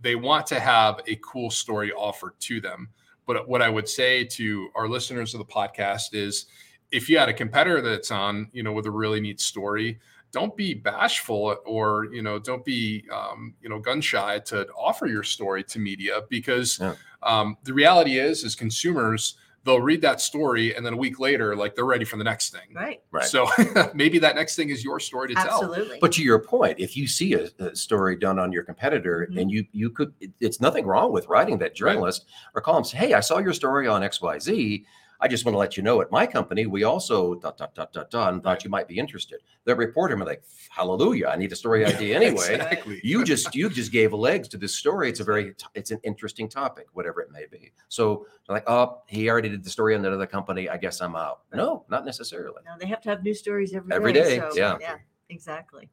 they 0.01 0.15
want 0.15 0.45
to 0.47 0.59
have 0.59 1.01
a 1.07 1.15
cool 1.17 1.49
story 1.49 1.91
offered 1.93 2.33
to 2.39 2.59
them 2.61 2.89
but 3.25 3.47
what 3.47 3.61
i 3.61 3.69
would 3.69 3.87
say 3.87 4.23
to 4.23 4.69
our 4.75 4.87
listeners 4.87 5.33
of 5.33 5.39
the 5.39 5.45
podcast 5.45 6.13
is 6.13 6.45
if 6.91 7.09
you 7.09 7.17
had 7.17 7.29
a 7.29 7.33
competitor 7.33 7.81
that's 7.81 8.11
on 8.11 8.47
you 8.53 8.63
know 8.63 8.71
with 8.71 8.85
a 8.85 8.91
really 8.91 9.19
neat 9.19 9.39
story 9.41 9.99
don't 10.31 10.55
be 10.57 10.73
bashful 10.73 11.55
or 11.65 12.05
you 12.11 12.21
know 12.21 12.37
don't 12.37 12.63
be 12.65 13.03
um, 13.13 13.53
you 13.61 13.69
know 13.69 13.79
gun 13.79 14.01
shy 14.01 14.37
to 14.39 14.67
offer 14.77 15.07
your 15.07 15.23
story 15.23 15.63
to 15.63 15.79
media 15.79 16.21
because 16.29 16.79
Yeah. 16.79 16.95
um, 17.23 17.57
the 17.63 17.73
reality 17.73 18.19
is 18.19 18.43
as 18.43 18.53
consumers 18.55 19.35
they'll 19.67 19.81
read 19.81 20.01
that 20.01 20.19
story 20.21 20.75
and 20.75 20.83
then 20.85 20.93
a 20.93 20.97
week 20.97 21.19
later 21.19 21.55
like 21.55 21.75
they're 21.75 21.85
ready 21.85 22.05
for 22.05 22.17
the 22.17 22.23
next 22.23 22.51
thing 22.51 22.73
Right. 22.73 23.01
Right. 23.11 23.25
so 23.25 23.47
maybe 23.93 24.17
that 24.19 24.35
next 24.35 24.55
thing 24.55 24.69
is 24.69 24.83
your 24.83 24.99
story 24.99 25.27
to 25.27 25.33
tell. 25.35 25.63
Absolutely. 25.65 25.99
But 26.01 26.11
to 26.13 26.23
your 26.23 26.39
point, 26.39 26.79
if 26.79 26.97
you 26.97 27.05
see 27.07 27.33
a, 27.33 27.49
a 27.59 27.75
story 27.75 28.15
done 28.15 28.39
on 28.39 28.51
your 28.51 28.63
competitor, 28.63 29.27
Mhm. 29.31 29.41
and 29.41 29.51
you 29.51 29.65
you 29.73 29.89
could, 29.91 30.13
it- 30.21 30.31
it's 30.39 30.59
nothing 30.61 30.85
wrong 30.87 31.11
with 31.11 31.27
writing 31.27 31.57
that 31.59 31.75
journalist 31.75 32.25
or 32.55 32.61
call 32.61 32.75
them 32.75 32.83
say, 32.83 32.97
"Hey, 32.97 33.13
I 33.13 33.19
saw 33.19 33.37
your 33.39 33.53
story 33.53 33.87
on 33.87 34.01
X 34.03 34.21
Y 34.21 34.39
Z. 34.39 34.85
I 35.19 35.27
just 35.27 35.45
want 35.45 35.53
to 35.53 35.59
let 35.59 35.77
you 35.77 35.83
know 35.83 36.01
at 36.01 36.11
my 36.11 36.25
company 36.25 36.65
we 36.65 36.83
also 36.83 37.35
dot 37.35 37.57
dot 37.57 37.73
dot 37.75 37.93
dot 37.93 38.11
dot 38.11 38.33
and 38.33 38.43
thought 38.43 38.63
you 38.63 38.69
might 38.69 38.87
be 38.87 38.97
interested." 38.97 39.41
The 39.65 39.75
reporter 39.75 40.15
be 40.15 40.23
like, 40.23 40.43
"Hallelujah! 40.69 41.27
I 41.27 41.35
need 41.35 41.51
a 41.51 41.55
story 41.55 41.85
idea 41.85 42.15
anyway." 42.15 42.55
Exactly. 42.55 43.01
you 43.03 43.23
just 43.23 43.55
you 43.55 43.69
just 43.69 43.91
gave 43.91 44.13
legs 44.13 44.47
to 44.49 44.57
this 44.57 44.75
story. 44.75 45.09
It's 45.09 45.19
a 45.19 45.23
very 45.23 45.53
it's 45.73 45.91
an 45.91 45.99
interesting 46.03 46.49
topic, 46.49 46.87
whatever 46.93 47.21
it 47.21 47.31
may 47.31 47.45
be. 47.49 47.71
So 47.89 48.25
they're 48.45 48.55
like, 48.55 48.69
oh, 48.69 49.01
he 49.07 49.29
already 49.29 49.49
did 49.49 49.63
the 49.63 49.69
story 49.69 49.95
on 49.95 50.01
that 50.03 50.13
other 50.13 50.27
company. 50.27 50.69
I 50.69 50.77
guess 50.77 51.01
I'm 51.01 51.15
out. 51.15 51.41
No, 51.53 51.85
not 51.89 52.05
necessarily. 52.05 52.61
No, 52.65 52.73
they 52.79 52.87
have 52.87 53.01
to 53.01 53.09
have 53.09 53.23
new 53.23 53.33
stories 53.33 53.73
every 53.73 53.89
day. 53.89 53.95
Every 53.95 54.13
day, 54.13 54.39
so, 54.39 54.49
yeah. 54.55 54.77
Yeah. 54.79 54.95
Exactly. 55.29 55.89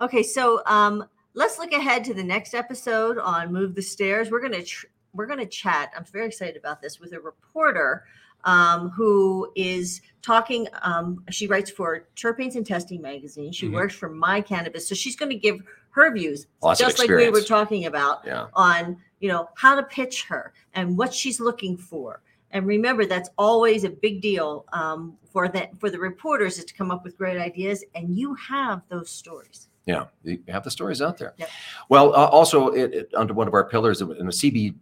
Okay. 0.00 0.22
So 0.22 0.62
um, 0.66 1.04
let's 1.34 1.58
look 1.58 1.72
ahead 1.72 2.04
to 2.04 2.14
the 2.14 2.24
next 2.24 2.54
episode 2.54 3.18
on 3.18 3.52
Move 3.52 3.74
the 3.74 3.82
Stairs. 3.82 4.30
We're 4.30 4.40
gonna 4.40 4.62
tr- 4.62 4.86
we're 5.12 5.26
gonna 5.26 5.46
chat. 5.46 5.92
I'm 5.96 6.04
very 6.04 6.26
excited 6.26 6.56
about 6.56 6.80
this 6.80 6.98
with 6.98 7.12
a 7.12 7.20
reporter 7.20 8.04
um, 8.44 8.90
who 8.90 9.50
is 9.56 10.00
talking. 10.22 10.68
Um, 10.82 11.22
she 11.30 11.46
writes 11.46 11.70
for 11.70 12.06
Terpenes 12.16 12.56
and 12.56 12.66
Testing 12.66 13.02
magazine. 13.02 13.52
She 13.52 13.68
Mhm. 13.68 13.74
works 13.74 13.94
for 13.94 14.08
My 14.08 14.40
Cannabis, 14.40 14.88
so 14.88 14.94
she's 14.94 15.16
going 15.16 15.30
to 15.30 15.36
give 15.36 15.60
her 15.90 16.12
views, 16.12 16.46
Lots 16.62 16.80
just 16.80 16.98
like 16.98 17.08
we 17.08 17.30
were 17.30 17.40
talking 17.40 17.86
about 17.86 18.24
Yeah. 18.26 18.48
on 18.54 18.96
you 19.20 19.28
know 19.28 19.48
how 19.56 19.74
to 19.74 19.82
pitch 19.82 20.24
her 20.24 20.52
and 20.74 20.98
what 20.98 21.14
she's 21.14 21.40
looking 21.40 21.76
for. 21.76 22.20
And 22.50 22.66
remember, 22.66 23.06
that's 23.06 23.30
always 23.38 23.84
a 23.84 23.90
big 23.90 24.20
deal 24.20 24.64
um, 24.72 25.16
for 25.32 25.48
that 25.48 25.78
for 25.80 25.90
the 25.90 25.98
reporters 25.98 26.58
is 26.58 26.64
to 26.66 26.74
come 26.74 26.90
up 26.90 27.04
with 27.04 27.16
great 27.16 27.38
ideas, 27.38 27.84
and 27.94 28.14
you 28.14 28.34
have 28.34 28.82
those 28.88 29.10
stories. 29.10 29.68
Yeah, 29.86 30.06
you 30.22 30.42
have 30.48 30.64
the 30.64 30.70
stories 30.70 31.02
out 31.02 31.18
there. 31.18 31.34
Yep. 31.36 31.48
Well, 31.90 32.14
uh, 32.14 32.26
also 32.26 32.68
it, 32.68 32.94
it, 32.94 33.10
under 33.14 33.34
one 33.34 33.46
of 33.48 33.54
our 33.54 33.64
pillars 33.64 34.00
in 34.00 34.08
the 34.08 34.32
CB, 34.32 34.74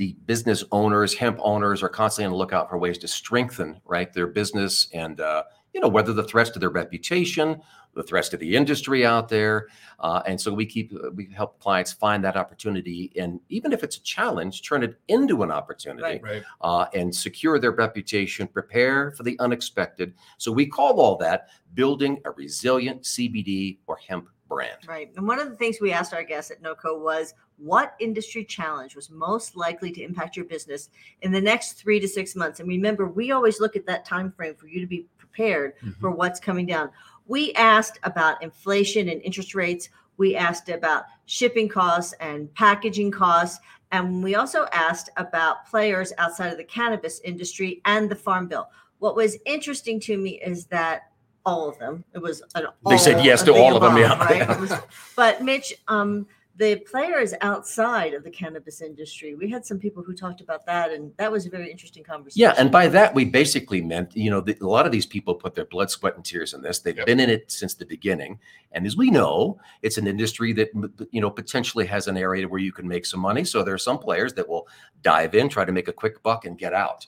the 0.00 0.16
business 0.24 0.64
owners, 0.72 1.12
hemp 1.12 1.38
owners 1.42 1.82
are 1.82 1.88
constantly 1.90 2.24
on 2.24 2.32
the 2.32 2.38
lookout 2.38 2.70
for 2.70 2.78
ways 2.78 2.96
to 2.96 3.06
strengthen 3.06 3.78
right 3.84 4.14
their 4.14 4.26
business 4.26 4.88
and 4.94 5.20
uh, 5.20 5.42
you 5.74 5.80
know 5.80 5.88
whether 5.88 6.14
the 6.14 6.24
threats 6.24 6.48
to 6.48 6.58
their 6.58 6.70
reputation, 6.70 7.60
the 7.92 8.02
threats 8.02 8.30
to 8.30 8.38
the 8.38 8.56
industry 8.56 9.04
out 9.04 9.28
there, 9.28 9.66
uh, 9.98 10.22
and 10.26 10.40
so 10.40 10.54
we 10.54 10.64
keep 10.64 10.90
we 11.14 11.28
help 11.36 11.60
clients 11.60 11.92
find 11.92 12.24
that 12.24 12.34
opportunity 12.34 13.12
and 13.14 13.40
even 13.50 13.74
if 13.74 13.84
it's 13.84 13.98
a 13.98 14.00
challenge, 14.00 14.62
turn 14.66 14.82
it 14.82 14.98
into 15.08 15.42
an 15.42 15.50
opportunity 15.50 16.02
Right. 16.02 16.22
Right. 16.22 16.42
uh, 16.62 16.86
and 16.94 17.14
secure 17.14 17.58
their 17.58 17.72
reputation, 17.72 18.46
prepare 18.46 19.10
for 19.10 19.22
the 19.22 19.38
unexpected. 19.38 20.14
So 20.38 20.50
we 20.50 20.64
call 20.64 20.98
all 20.98 21.16
that 21.18 21.48
building 21.74 22.22
a 22.24 22.30
resilient 22.30 23.02
CBD 23.02 23.80
or 23.86 23.98
hemp 23.98 24.30
brand. 24.48 24.78
Right. 24.88 25.10
And 25.16 25.28
one 25.28 25.38
of 25.38 25.48
the 25.50 25.56
things 25.56 25.76
we 25.78 25.92
asked 25.92 26.12
our 26.14 26.24
guests 26.24 26.50
at 26.50 26.62
NoCo 26.62 26.98
was 27.00 27.34
what 27.62 27.94
industry 28.00 28.44
challenge 28.44 28.96
was 28.96 29.10
most 29.10 29.56
likely 29.56 29.92
to 29.92 30.02
impact 30.02 30.36
your 30.36 30.46
business 30.46 30.90
in 31.22 31.32
the 31.32 31.40
next 31.40 31.72
three 31.72 32.00
to 32.00 32.08
six 32.08 32.34
months? 32.34 32.60
And 32.60 32.68
remember, 32.68 33.06
we 33.06 33.32
always 33.32 33.60
look 33.60 33.76
at 33.76 33.86
that 33.86 34.04
time 34.04 34.32
frame 34.32 34.54
for 34.54 34.66
you 34.66 34.80
to 34.80 34.86
be 34.86 35.06
prepared 35.18 35.74
for 36.00 36.10
what's 36.10 36.40
coming 36.40 36.66
down. 36.66 36.90
We 37.26 37.52
asked 37.54 37.98
about 38.02 38.42
inflation 38.42 39.08
and 39.08 39.22
interest 39.22 39.54
rates. 39.54 39.88
We 40.16 40.36
asked 40.36 40.68
about 40.68 41.04
shipping 41.26 41.68
costs 41.68 42.12
and 42.20 42.52
packaging 42.54 43.10
costs. 43.10 43.60
And 43.92 44.22
we 44.22 44.34
also 44.34 44.66
asked 44.72 45.10
about 45.16 45.66
players 45.66 46.12
outside 46.18 46.52
of 46.52 46.58
the 46.58 46.64
cannabis 46.64 47.20
industry 47.20 47.80
and 47.84 48.10
the 48.10 48.16
farm 48.16 48.48
bill. 48.48 48.68
What 48.98 49.16
was 49.16 49.36
interesting 49.46 50.00
to 50.00 50.16
me 50.16 50.40
is 50.42 50.66
that 50.66 51.10
all 51.46 51.68
of 51.68 51.78
them, 51.78 52.04
it 52.14 52.18
was 52.18 52.42
an 52.54 52.66
They 52.88 52.98
said 52.98 53.24
yes 53.24 53.42
to 53.44 53.54
all 53.54 53.74
of 53.74 53.82
them, 53.82 53.96
above, 53.96 54.28
yeah. 54.28 54.44
Right? 54.46 54.60
Was- 54.60 54.74
but 55.16 55.42
Mitch, 55.42 55.72
um, 55.88 56.26
the 56.56 56.76
players 56.76 57.32
outside 57.40 58.12
of 58.12 58.22
the 58.22 58.30
cannabis 58.30 58.82
industry, 58.82 59.34
we 59.34 59.48
had 59.48 59.64
some 59.64 59.78
people 59.78 60.02
who 60.02 60.14
talked 60.14 60.40
about 60.40 60.66
that, 60.66 60.92
and 60.92 61.10
that 61.16 61.30
was 61.30 61.46
a 61.46 61.50
very 61.50 61.70
interesting 61.70 62.04
conversation. 62.04 62.40
Yeah, 62.40 62.54
and 62.58 62.70
by 62.70 62.88
that 62.88 63.14
we 63.14 63.24
basically 63.24 63.80
meant, 63.80 64.14
you 64.14 64.30
know, 64.30 64.40
the, 64.40 64.56
a 64.60 64.66
lot 64.66 64.84
of 64.84 64.92
these 64.92 65.06
people 65.06 65.34
put 65.34 65.54
their 65.54 65.64
blood, 65.64 65.90
sweat, 65.90 66.16
and 66.16 66.24
tears 66.24 66.52
in 66.52 66.60
this. 66.60 66.80
They've 66.80 66.96
Yep. 66.96 67.06
been 67.06 67.20
in 67.20 67.30
it 67.30 67.50
since 67.50 67.74
the 67.74 67.86
beginning, 67.86 68.38
and 68.72 68.86
as 68.86 68.96
we 68.96 69.10
know, 69.10 69.58
it's 69.82 69.96
an 69.96 70.06
industry 70.06 70.52
that 70.54 70.68
you 71.12 71.20
know 71.20 71.30
potentially 71.30 71.86
has 71.86 72.08
an 72.08 72.16
area 72.16 72.46
where 72.46 72.60
you 72.60 72.72
can 72.72 72.86
make 72.86 73.06
some 73.06 73.20
money. 73.20 73.44
So 73.44 73.62
there 73.62 73.74
are 73.74 73.78
some 73.78 73.98
players 73.98 74.34
that 74.34 74.48
will 74.48 74.68
dive 75.02 75.34
in, 75.34 75.48
try 75.48 75.64
to 75.64 75.72
make 75.72 75.88
a 75.88 75.92
quick 75.92 76.22
buck, 76.22 76.44
and 76.44 76.58
get 76.58 76.74
out. 76.74 77.06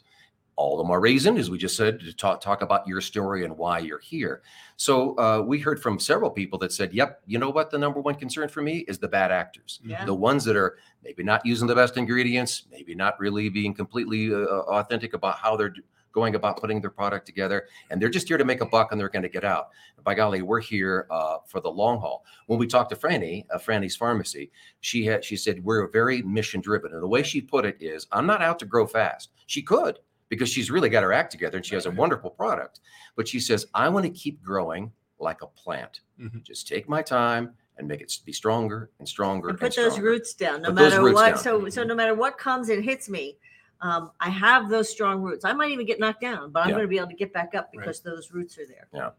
All 0.57 0.77
the 0.77 0.85
more 0.85 1.01
reason, 1.01 1.39
as 1.39 1.51
we 1.51 1.57
just 1.57 1.77
said, 1.77 2.01
to 2.01 2.13
talk 2.13 2.41
talk 2.41 2.63
about 2.63 2.87
your 2.87 3.01
story 3.01 3.45
and 3.45 3.57
why 3.57 3.79
you're 3.79 3.99
here. 3.99 4.43
So 4.77 5.19
uh, 5.19 5.43
we 5.47 5.59
heard 5.59 5.81
from 5.83 5.99
several 5.99 6.31
people 6.31 6.59
that 6.59 6.73
said, 6.73 6.93
"Yep, 6.93 7.23
you 7.27 7.39
know 7.39 7.51
what? 7.51 7.71
The 7.71 7.79
number 7.79 8.01
one 8.01 8.17
concern 8.17 8.49
for 8.49 8.61
me 8.61 8.79
is 8.89 8.99
the 8.99 9.09
bad 9.09 9.33
actors." 9.33 9.81
Yeah. 9.85 10.05
the 10.05 10.15
ones 10.15 10.45
that 10.45 10.57
are 10.57 10.79
maybe 11.03 11.23
not 11.23 11.45
using 11.47 11.67
the 11.67 11.75
best 11.75 11.97
ingredients, 11.97 12.65
maybe 12.71 12.95
not 12.95 13.19
really 13.19 13.49
being 13.49 13.73
completely 13.73 14.33
uh, 14.33 14.47
authentic 14.47 15.15
about 15.15 15.39
how 15.39 15.57
they're 15.57 15.75
going 16.13 16.35
about 16.35 16.59
putting 16.59 16.81
their 16.81 16.91
product 16.91 17.27
together, 17.27 17.67
and 17.91 18.01
they're 18.01 18.11
just 18.11 18.29
here 18.29 18.37
to 18.37 18.45
make 18.45 18.61
a 18.61 18.67
buck 18.67 18.93
and 18.93 19.01
they're 19.01 19.09
going 19.09 19.23
to 19.23 19.29
get 19.29 19.45
out. 19.45 19.71
By 20.05 20.15
golly, 20.15 20.43
we're 20.43 20.61
here 20.61 21.07
uh, 21.11 21.39
for 21.47 21.61
the 21.61 21.71
long 21.71 21.99
haul. 21.99 22.25
When 22.47 22.59
we 22.59 22.67
talked 22.67 22.91
to 22.91 22.97
Franny, 22.97 23.47
uh, 23.53 23.59
Franny's 23.59 23.97
Pharmacy, 23.97 24.51
she 24.81 25.05
had 25.07 25.25
she 25.25 25.37
said 25.37 25.65
we're 25.65 25.89
very 25.89 26.23
mission 26.23 26.61
driven, 26.61 26.93
and 26.93 27.03
the 27.03 27.09
way 27.09 27.23
she 27.23 27.41
put 27.41 27.65
it 27.65 27.77
is, 27.81 28.07
I'm 28.13 28.27
not 28.27 28.43
out 28.43 28.59
to 28.61 28.67
grow 28.67 28.87
fast. 28.87 29.31
She 29.47 29.63
could 29.63 29.99
because 30.33 30.49
she's 30.49 30.71
really 30.71 30.89
got 30.89 31.03
her 31.03 31.13
act 31.13 31.31
together 31.31 31.59
and 31.59 31.67
she 31.67 31.75
has 31.75 31.85
a 31.85 31.91
wonderful 31.91 32.31
product, 32.31 32.81
but 33.17 33.29
she 33.29 33.39
says 33.39 33.67
I 33.75 33.91
want 33.91 34.07
to 34.07 34.11
keep 34.11 34.43
growing 34.43 34.91
like 35.19 35.43
a 35.43 35.47
plant. 35.47 36.01
Mhm. 36.19 36.43
Just 36.43 36.67
take 36.67 36.89
my 36.89 37.03
time 37.03 37.53
and 37.77 37.87
make 37.87 38.01
it 38.01 38.11
be 38.25 38.33
stronger 38.33 38.91
and 38.99 39.07
stronger 39.07 39.51
and 39.51 39.61
put 39.61 39.77
and 39.77 39.85
those 39.87 39.99
roots 39.99 40.33
down 40.33 40.63
no 40.63 40.69
Put 40.69 40.75
matter 40.77 41.03
what 41.13 41.29
down. 41.35 41.39
so 41.39 41.69
so 41.69 41.85
no 41.85 41.95
matter 41.95 42.15
what 42.15 42.39
comes 42.39 42.71
and 42.71 42.83
hits 42.85 43.09
me 43.11 43.37
um, 43.83 44.11
i 44.21 44.29
have 44.29 44.69
those 44.69 44.89
strong 44.91 45.21
roots 45.23 45.45
i 45.47 45.53
might 45.55 45.71
even 45.71 45.87
get 45.87 45.99
knocked 45.99 46.21
down 46.21 46.51
but 46.53 46.61
i'm 46.61 46.69
Yeah. 46.69 46.75
going 46.77 46.85
to 46.85 46.89
be 46.89 46.99
able 46.99 47.09
to 47.09 47.15
get 47.15 47.33
back 47.33 47.55
up 47.55 47.65
Right. 47.75 47.81
because 47.81 48.01
those 48.01 48.31
roots 48.31 48.59
are 48.59 48.67
there 48.67 48.89
Yeah. 48.93 49.11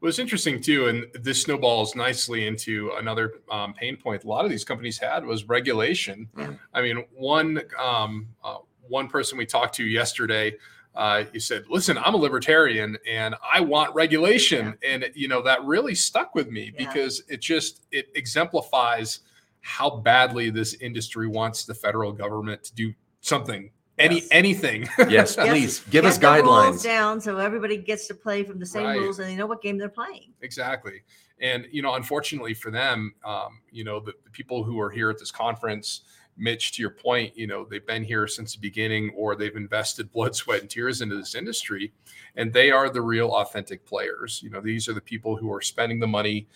Well, 0.00 0.10
it's 0.10 0.18
interesting 0.18 0.60
too, 0.60 0.86
and 0.88 1.06
this 1.14 1.40
snowballs 1.42 1.94
nicely 1.96 2.46
into 2.46 2.92
another 2.98 3.40
um, 3.50 3.72
pain 3.72 3.96
point 3.96 4.24
a 4.24 4.28
lot 4.28 4.44
of 4.44 4.50
these 4.50 4.62
companies 4.64 4.98
had 4.98 5.24
was 5.24 5.48
regulation. 5.48 6.28
Mhm. 6.36 6.58
I 6.74 6.82
mean, 6.82 7.04
one 7.14 7.62
um, 7.78 8.28
uh, 8.44 8.58
one 8.88 9.08
person 9.08 9.36
we 9.38 9.46
talked 9.46 9.74
to 9.76 9.84
yesterday, 9.84 10.54
uh, 10.94 11.24
he 11.32 11.38
said, 11.38 11.64
"Listen, 11.68 11.98
I'm 11.98 12.14
a 12.14 12.16
libertarian 12.16 12.96
and 13.08 13.34
I 13.42 13.60
want 13.60 13.94
regulation," 13.94 14.76
and 14.82 15.10
you 15.14 15.28
know 15.28 15.42
that 15.42 15.62
really 15.64 15.94
stuck 15.94 16.34
with 16.34 16.50
me 16.50 16.72
Yeah. 16.78 16.86
because 16.88 17.22
it 17.28 17.40
just 17.40 17.82
it 17.92 18.06
exemplifies 18.14 19.20
how 19.60 19.90
badly 19.90 20.48
this 20.50 20.74
industry 20.74 21.26
wants 21.26 21.64
the 21.64 21.74
federal 21.74 22.12
government 22.12 22.62
to 22.64 22.74
do 22.74 22.94
something, 23.20 23.70
any 23.98 24.16
Yes. 24.20 24.28
anything. 24.30 24.82
Yes, 25.08 25.36
Yes. 25.36 25.48
please 25.48 25.80
give 25.80 25.90
Get 25.90 26.04
us 26.06 26.18
the 26.18 26.26
guidelines. 26.26 26.82
down 26.84 27.20
so 27.20 27.38
everybody 27.38 27.76
gets 27.76 28.06
to 28.06 28.14
play 28.14 28.44
from 28.44 28.58
the 28.60 28.66
same 28.66 28.84
Right. 28.86 29.00
rules 29.00 29.18
and 29.18 29.28
they 29.28 29.34
know 29.34 29.46
what 29.46 29.60
game 29.62 29.76
they're 29.78 29.88
playing 29.88 30.32
Exactly. 30.40 31.02
And, 31.40 31.66
you 31.72 31.82
know, 31.82 31.94
unfortunately 31.96 32.54
for 32.54 32.70
them, 32.70 33.14
um, 33.24 33.60
you 33.70 33.82
know, 33.84 33.98
the, 34.00 34.12
the 34.24 34.30
people 34.30 34.62
who 34.62 34.80
are 34.80 34.88
here 34.90 35.10
at 35.10 35.18
this 35.18 35.30
conference, 35.32 36.02
Mitch, 36.36 36.72
to 36.72 36.82
your 36.82 36.90
point, 36.90 37.36
you 37.36 37.46
know, 37.46 37.64
they've 37.64 37.86
been 37.86 38.04
here 38.04 38.26
since 38.26 38.52
the 38.52 38.60
beginning 38.60 39.12
or 39.16 39.34
they've 39.34 39.56
invested 39.56 40.12
blood, 40.12 40.34
sweat, 40.34 40.60
and 40.60 40.70
tears 40.70 41.00
into 41.00 41.16
this 41.16 41.34
industry. 41.34 41.92
And 42.36 42.52
they 42.52 42.70
are 42.70 42.90
the 42.90 43.02
real 43.02 43.30
authentic 43.32 43.84
players. 43.86 44.40
You 44.42 44.50
know, 44.50 44.60
these 44.60 44.88
are 44.88 44.92
the 44.92 45.00
people 45.00 45.36
who 45.36 45.52
are 45.52 45.62
spending 45.62 46.00
the 46.00 46.06
money 46.06 46.46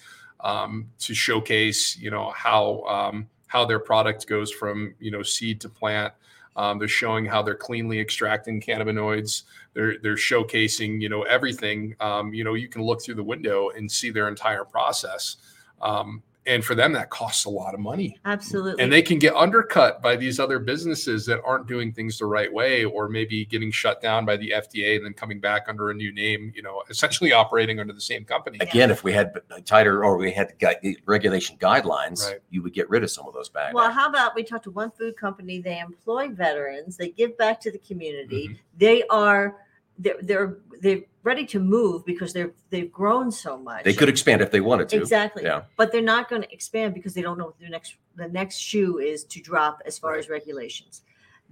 um, 0.40 0.88
to 1.01 1.14
showcase, 1.14 1.97
you 1.99 2.11
know, 2.11 2.31
how 2.31 2.83
um, 2.83 3.29
how 3.47 3.64
their 3.64 3.81
product 3.81 4.27
goes 4.27 4.53
from, 4.53 4.95
you 5.01 5.11
know, 5.11 5.23
seed 5.23 5.61
to 5.62 5.69
plant. 5.69 6.12
Um, 6.57 6.79
they're 6.79 6.88
showing 6.88 7.25
how 7.25 7.43
they're 7.43 7.55
cleanly 7.55 8.01
extracting 8.01 8.61
cannabinoids 8.61 9.45
they're 9.73 9.99
they're 10.03 10.16
showcasing 10.16 11.01
you 11.01 11.09
know 11.09 11.23
everything 11.23 11.95
um, 12.01 12.35
you 12.35 12.45
know 12.45 12.55
you 12.55 12.69
can 12.69 12.83
look 12.83 13.03
through 13.03 13.14
the 13.14 13.23
window 13.23 13.71
and 13.71 13.90
see 13.90 14.11
their 14.11 14.29
entire 14.29 14.64
process 14.64 15.37
um, 15.81 16.23
and 16.46 16.64
for 16.64 16.74
them 16.74 16.92
that 16.92 17.11
costs 17.11 17.44
a 17.44 17.50
lot 17.50 17.74
of 17.74 17.81
money 17.81 18.16
absolutely 18.24 18.83
and 18.83 18.90
they 18.90 19.03
can 19.03 19.18
get 19.18 19.35
undercut 19.35 20.00
by 20.00 20.16
these 20.16 20.40
other 20.40 20.59
businesses 20.59 21.26
that 21.26 21.38
aren't 21.44 21.66
doing 21.66 21.92
things 21.92 22.18
the 22.18 22.24
right 22.24 22.50
way 22.53 22.83
or 22.85 23.09
maybe 23.11 23.44
getting 23.44 23.70
shut 23.70 24.00
down 24.00 24.24
by 24.24 24.37
the 24.38 24.50
fda 24.57 24.96
and 24.96 25.05
then 25.05 25.12
coming 25.12 25.38
back 25.38 25.66
under 25.68 25.90
a 25.90 25.94
new 25.94 26.11
name 26.12 26.50
you 26.57 26.62
know 26.62 26.83
essentially 26.88 27.33
operating 27.33 27.79
under 27.79 27.92
the 27.92 28.00
same 28.00 28.24
company 28.24 28.57
Again, 28.61 28.90
if 28.90 29.05
we 29.05 29.12
had 29.12 29.33
tighter 29.66 30.03
or 30.05 30.16
we 30.16 30.31
had 30.33 30.55
gui- 30.59 30.96
regulation 31.07 31.57
guidelines, 31.59 32.26
Right. 32.26 32.40
you 32.50 32.62
would 32.62 32.72
get 32.72 32.88
rid 32.88 33.03
of 33.03 33.11
some 33.11 33.26
of 33.26 33.35
those 33.35 33.48
bad. 33.50 33.74
well 33.74 33.90
how 33.90 34.09
about 34.09 34.35
we 34.35 34.42
talk 34.42 34.62
to 34.62 34.70
one 34.70 34.90
food 34.90 35.16
company 35.16 35.61
they 35.61 35.79
employ 35.79 36.29
veterans 36.29 36.96
they 36.96 37.11
give 37.11 37.37
back 37.37 37.61
to 37.61 37.70
the 37.70 37.79
community 37.79 38.48
Mm-hmm. 38.48 38.55
they 38.79 39.03
are 39.09 39.57
they're 39.98 40.16
they're 40.22 40.57
they're 40.81 41.00
ready 41.23 41.45
to 41.47 41.59
move 41.61 42.05
because 42.05 42.33
they're 42.33 42.53
they've 42.71 42.91
grown 42.93 43.31
so 43.31 43.57
much 43.59 43.85
they 43.85 43.93
could 43.93 44.09
expand 44.09 44.41
if 44.41 44.51
they 44.51 44.61
wanted 44.61 44.89
to. 44.89 44.97
exactly 44.97 45.43
Yeah. 45.45 45.63
but 45.77 45.93
they're 45.93 46.01
not 46.03 46.29
going 46.29 46.43
to 46.43 46.53
expand 46.53 46.95
because 46.95 47.13
they 47.15 47.23
don't 47.23 47.39
know 47.39 47.47
what 47.47 47.59
the 47.59 47.69
next 47.69 47.97
the 48.17 48.29
next 48.29 48.57
shoe 48.59 48.99
is 48.99 49.25
to 49.25 49.41
drop 49.41 49.83
as 49.85 49.99
far 49.99 50.13
Right. 50.13 50.19
as 50.21 50.29
regulations 50.29 51.03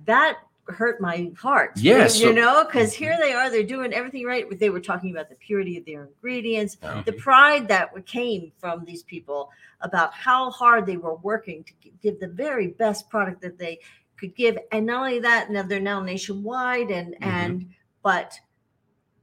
that 0.07 0.39
hurt 0.69 1.01
my 1.01 1.31
heart 1.39 1.73
Yes, 1.77 2.21
you 2.21 2.27
so- 2.29 2.33
know 2.33 2.65
because 2.65 2.93
here 2.93 3.17
they 3.21 3.33
are 3.33 3.51
they're 3.51 3.63
doing 3.63 3.93
everything 3.93 4.25
right 4.27 4.45
they 4.59 4.71
were 4.71 4.81
talking 4.81 5.11
about 5.11 5.29
the 5.29 5.35
purity 5.37 5.77
of 5.79 5.85
their 5.87 6.05
ingredients 6.05 6.77
Yeah. 6.83 7.03
the 7.05 7.13
pride 7.13 7.69
that 7.69 7.91
came 8.07 8.53
from 8.59 8.85
these 8.85 9.03
people 9.03 9.51
about 9.81 10.13
how 10.13 10.51
hard 10.51 10.87
they 10.87 10.97
were 10.97 11.15
working 11.17 11.65
to 11.65 11.73
give 12.03 12.21
the 12.21 12.29
very 12.29 12.69
best 12.69 13.09
product 13.11 13.41
that 13.43 13.59
they 13.59 13.79
could 14.19 14.35
give 14.35 14.59
and 14.73 14.85
not 14.87 14.99
only 15.07 15.21
that 15.21 15.51
now 15.51 15.63
they're 15.63 15.81
now 15.81 16.01
nationwide 16.03 16.91
and 16.91 17.15
Mm-hmm. 17.15 17.25
and 17.25 17.69
but 18.03 18.39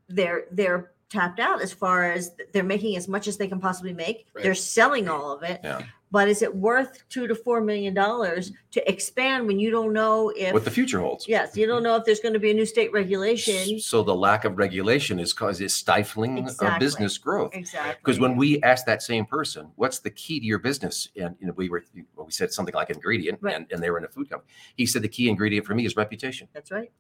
they're 0.10 0.46
they're 0.52 0.92
tapped 1.10 1.40
out 1.40 1.62
as 1.62 1.72
far 1.72 2.12
as 2.12 2.32
they're 2.52 2.64
making 2.64 2.96
as 2.98 3.08
much 3.08 3.28
as 3.28 3.38
they 3.38 3.48
can 3.48 3.60
possibly 3.60 3.94
make 3.94 4.26
Right. 4.34 4.44
they're 4.44 4.56
selling 4.56 5.08
all 5.08 5.32
of 5.32 5.44
it 5.44 5.62
Yeah. 5.64 5.84
but 6.12 6.28
is 6.28 6.42
it 6.42 6.54
worth 6.54 7.04
two 7.10 7.28
to 7.28 7.36
four 7.36 7.62
million 7.62 7.94
dollars 7.94 8.52
to 8.72 8.92
expand 8.92 9.46
when 9.46 9.60
you 9.60 9.70
don't 9.70 9.94
know 9.94 10.34
if 10.36 10.52
What 10.52 10.66
the 10.66 10.72
future 10.72 11.00
holds. 11.00 11.28
yes 11.28 11.56
you 11.56 11.68
don't 11.68 11.78
mm-hmm. 11.78 11.84
know 11.86 11.96
if 11.98 12.06
there's 12.06 12.20
going 12.22 12.34
to 12.34 12.40
be 12.40 12.50
a 12.50 12.54
new 12.56 12.66
state 12.66 12.92
regulation 12.92 13.80
So 13.80 14.02
the 14.02 14.16
lack 14.16 14.46
of 14.46 14.58
regulation 14.58 15.20
is 15.20 15.32
cause 15.32 15.62
is 15.62 15.76
stifling 15.76 16.40
Exactly. 16.40 16.80
business 16.80 17.20
growth. 17.20 17.54
exactly 17.54 17.96
Because 18.04 18.20
when 18.20 18.36
we 18.36 18.62
asked 18.64 18.88
that 18.88 19.04
same 19.04 19.26
person, 19.28 19.72
what's 19.76 20.00
the 20.00 20.10
key 20.10 20.40
to 20.40 20.46
your 20.46 20.60
business? 20.60 21.10
And 21.16 21.36
you 21.40 21.46
know, 21.48 21.54
we 21.56 21.70
were 21.70 21.84
well, 22.16 22.26
we 22.26 22.32
said 22.32 22.52
something 22.52 22.74
like 22.74 22.90
ingredient, 22.90 23.38
Right. 23.42 23.56
and, 23.56 23.68
and 23.72 23.82
they 23.82 23.92
were 23.92 24.00
in 24.00 24.06
a 24.06 24.10
food 24.10 24.28
company. 24.30 24.52
He 24.76 24.88
said 24.88 25.04
the 25.04 25.08
key 25.08 25.30
ingredient 25.30 25.68
for 25.68 25.76
me 25.76 25.86
is 25.86 25.96
reputation. 25.96 26.48
that's 26.52 26.72
right 26.72 26.92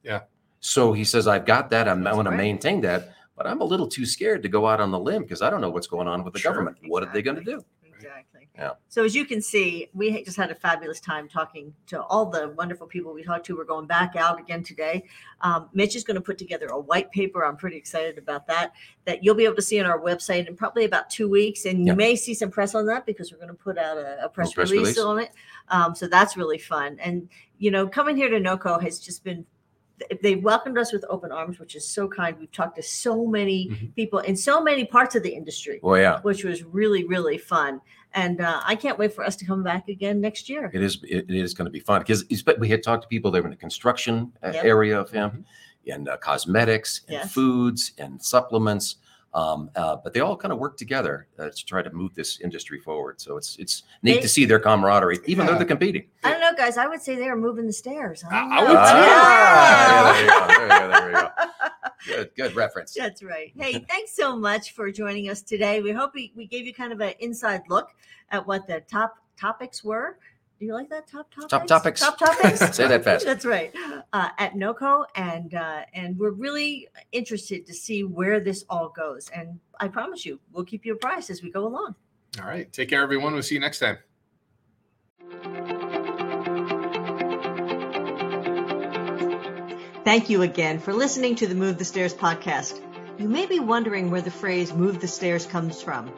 So 0.65 0.93
he 0.93 1.04
says, 1.04 1.28
I've 1.28 1.45
got 1.45 1.69
that. 1.69 1.88
I'm, 1.88 1.99
I 2.01 2.04
That's 2.06 2.15
want 2.15 2.28
to 2.28 2.36
maintain 2.36 2.82
that, 2.82 3.13
but 3.38 3.45
I'm 3.45 3.62
a 3.62 3.65
little 3.65 3.88
too 3.88 4.06
scared 4.06 4.41
to 4.43 4.49
go 4.49 4.65
out 4.65 4.82
on 4.82 4.89
the 4.89 4.99
limb 4.99 5.21
because 5.21 5.41
I 5.43 5.49
don't 5.51 5.62
know 5.62 5.69
what's 5.69 5.88
going 5.88 6.08
on 6.08 6.23
with 6.23 6.34
the 6.34 6.39
Sure. 6.39 6.51
government. 6.54 6.78
What 6.88 7.04
are 7.04 7.13
they 7.13 7.21
going 7.21 7.38
to 7.38 7.43
do? 7.43 7.63
Exactly. 7.84 8.49
Yeah. 8.56 8.71
So 8.89 9.04
as 9.04 9.13
you 9.13 9.25
can 9.25 9.41
see, 9.41 9.89
we 9.93 10.12
ha- 10.12 10.23
just 10.25 10.38
had 10.38 10.49
a 10.49 10.56
fabulous 10.56 10.99
time 10.99 11.28
talking 11.30 11.73
to 11.88 12.01
all 12.04 12.25
the 12.25 12.49
wonderful 12.58 12.88
people 12.88 13.13
we 13.13 13.21
talked 13.23 13.45
to. 13.45 13.56
We're 13.56 13.63
going 13.65 13.86
back 13.86 14.15
out 14.15 14.39
again 14.39 14.63
today. 14.63 15.04
Um, 15.41 15.69
Mitch 15.73 15.95
is 15.95 16.04
going 16.04 16.15
to 16.15 16.21
put 16.21 16.38
together 16.38 16.65
a 16.67 16.80
white 16.80 17.12
paper. 17.12 17.45
I'm 17.45 17.58
pretty 17.58 17.78
excited 17.78 18.17
about 18.17 18.47
that. 18.47 18.73
That 19.06 19.23
you'll 19.23 19.36
be 19.36 19.45
able 19.45 19.56
to 19.58 19.62
see 19.62 19.80
on 19.80 19.86
our 19.86 19.99
website 19.99 20.47
in 20.47 20.56
probably 20.56 20.86
about 20.86 21.10
two 21.10 21.30
weeks, 21.30 21.65
and 21.65 21.80
you 21.82 21.88
Yeah. 21.88 21.93
may 21.95 22.15
see 22.15 22.34
some 22.34 22.49
press 22.49 22.73
on 22.75 22.86
that 22.88 23.06
because 23.06 23.32
we're 23.32 23.38
going 23.38 23.49
to 23.49 23.54
put 23.54 23.78
out 23.78 23.97
a, 23.97 24.23
a 24.25 24.30
press, 24.30 24.54
press 24.54 24.71
release, 24.71 24.97
release. 24.97 24.99
on 24.99 25.19
it. 25.19 25.32
Um, 25.69 25.93
so 25.93 26.08
that's 26.08 26.36
really 26.36 26.58
fun. 26.58 26.97
And 26.99 27.30
you 27.60 27.69
know, 27.71 27.88
coming 27.88 28.17
here 28.17 28.30
to 28.30 28.39
NoCo 28.39 28.82
has 28.82 28.99
just 28.99 29.23
been 29.23 29.45
they 30.22 30.36
welcomed 30.36 30.78
us 30.78 30.92
with 30.92 31.06
open 31.10 31.32
arms, 31.32 31.60
which 31.60 31.76
is 31.76 31.88
so 31.88 32.08
kind. 32.08 32.36
We've 32.40 32.52
talked 32.52 32.76
to 32.76 32.84
so 32.84 33.26
many 33.26 33.70
Mhm. 33.70 33.96
people 33.96 34.20
in 34.20 34.36
so 34.36 34.62
many 34.62 34.86
parts 34.86 35.16
of 35.16 35.24
the 35.24 35.30
industry 35.34 35.80
Well, 35.82 36.00
yeah, 36.00 36.20
which 36.22 36.44
was 36.44 36.64
really 36.64 37.04
really 37.06 37.38
fun 37.38 37.82
and 38.14 38.40
uh, 38.42 38.62
i 38.66 38.76
can't 38.76 38.98
wait 38.98 39.14
for 39.14 39.24
us 39.26 39.36
to 39.38 39.46
come 39.46 39.62
back 39.64 39.88
again 39.90 40.22
next 40.22 40.48
year 40.50 40.70
it 40.74 40.82
is. 40.82 41.00
It, 41.04 41.26
is 41.30 41.54
going 41.54 41.66
to 41.66 41.72
be 41.72 41.80
fun 41.80 42.00
because 42.02 42.24
we 42.60 42.70
had 42.70 42.82
talked 42.84 43.04
to 43.04 43.08
people 43.10 43.30
that 43.32 43.42
were 43.42 43.48
in 43.48 43.52
the 43.52 43.58
construction 43.58 44.32
uh, 44.44 44.52
Yep. 44.54 44.66
area 44.66 45.00
of 45.00 45.12
hemp, 45.12 45.46
and 45.88 46.08
uh, 46.10 46.18
cosmetics, 46.18 47.02
and 47.08 47.14
Yes. 47.18 47.34
foods, 47.34 47.92
and 47.98 48.22
supplements. 48.22 48.96
Um, 49.36 49.69
uh, 49.76 49.98
but 50.02 50.13
they 50.13 50.21
all 50.21 50.38
kind 50.38 50.54
of 50.54 50.60
work 50.60 50.78
together 50.78 51.28
uh, 51.38 51.50
to 51.50 51.65
try 51.65 51.82
to 51.82 51.91
move 51.91 52.15
this 52.15 52.39
industry 52.39 52.80
forward. 52.80 53.19
So 53.19 53.36
it's 53.36 53.58
it's 53.60 53.84
neat 54.02 54.15
They- 54.15 54.21
to 54.21 54.30
see 54.30 54.45
their 54.45 54.60
camaraderie, 54.60 55.19
even 55.26 55.45
though 55.45 55.56
they're 55.58 55.65
competing. 55.65 56.06
i 56.24 56.32
don't 56.32 56.39
know 56.39 56.54
guys 56.56 56.78
i 56.78 56.88
would 56.88 57.02
say 57.02 57.15
they 57.15 57.28
are 57.28 57.36
moving 57.36 57.67
the 57.67 57.74
stairs 57.74 58.24
I, 58.24 58.34
I- 58.34 58.39
I 58.39 58.62
know. 58.62 58.67
would 58.67 58.78
Ah, 58.78 60.15
too. 60.17 60.26
yeah, 60.26 60.48
there 60.48 60.67
you 60.67 60.69
go. 60.69 60.88
There 60.88 60.88
you 60.88 60.89
go. 60.89 60.89
There 60.89 61.10
you 61.10 61.15
go. 61.15 61.30
Good, 62.08 62.30
good 62.38 62.56
reference. 62.56 62.93
That's 62.93 63.24
right. 63.24 63.52
Hey, 63.58 63.84
thanks 63.89 64.15
so 64.15 64.36
much 64.38 64.74
for 64.76 64.91
joining 64.91 65.28
us 65.28 65.41
today. 65.41 65.82
We 65.82 65.91
hope 65.91 66.12
we, 66.13 66.32
we 66.36 66.45
gave 66.45 66.67
you 66.67 66.74
kind 66.74 66.93
of 66.93 67.02
an 67.02 67.13
inside 67.19 67.63
look 67.67 67.89
at 68.30 68.45
what 68.45 68.67
the 68.67 68.82
top 68.82 69.15
topics 69.39 69.84
were. 69.84 70.19
Do 70.60 70.65
you 70.65 70.74
like 70.74 70.89
that? 70.89 71.08
Top 71.08 71.30
topics? 71.32 71.50
Top 71.50 71.68
topics. 71.68 72.00
Top 72.00 72.18
topics. 72.18 72.60
Say 72.76 72.88
that 72.88 73.04
fast. 73.04 73.26
That's 73.32 73.46
right. 73.46 73.76
Uh, 74.13 74.30
at 74.38 74.54
NoCo, 74.54 75.06
and 75.13 75.54
uh, 75.54 75.82
and 75.94 76.18
we're 76.18 76.32
really 76.32 76.88
interested 77.12 77.68
to 77.68 77.74
see 77.74 78.04
where 78.04 78.39
this 78.39 78.63
all 78.70 78.89
goes. 78.89 79.30
And 79.36 79.60
I 79.80 79.89
promise 79.89 80.26
you, 80.26 80.39
we'll 80.54 80.63
keep 80.63 80.86
you 80.86 80.94
apprised 80.94 81.30
as 81.30 81.44
we 81.44 81.52
go 81.52 81.68
along. 81.68 81.96
All 82.39 82.48
right. 82.48 82.72
Take 82.72 82.89
care, 82.89 83.02
everyone. 83.02 83.34
We'll 83.34 83.44
see 83.44 83.56
you 83.56 83.62
next 83.62 83.80
time. 83.80 83.98
Thank 90.06 90.30
you 90.30 90.41
again 90.44 90.80
for 90.80 90.94
listening 90.94 91.36
to 91.36 91.48
the 91.48 91.56
Move 91.56 91.78
the 91.78 91.86
Stairs 91.86 92.13
podcast. 92.13 92.80
You 93.20 93.28
may 93.28 93.46
be 93.46 93.60
wondering 93.60 94.10
where 94.10 94.22
the 94.22 94.32
phrase 94.32 94.74
move 94.74 95.02
the 95.02 95.08
stairs 95.08 95.46
comes 95.46 95.82
from. 95.82 96.13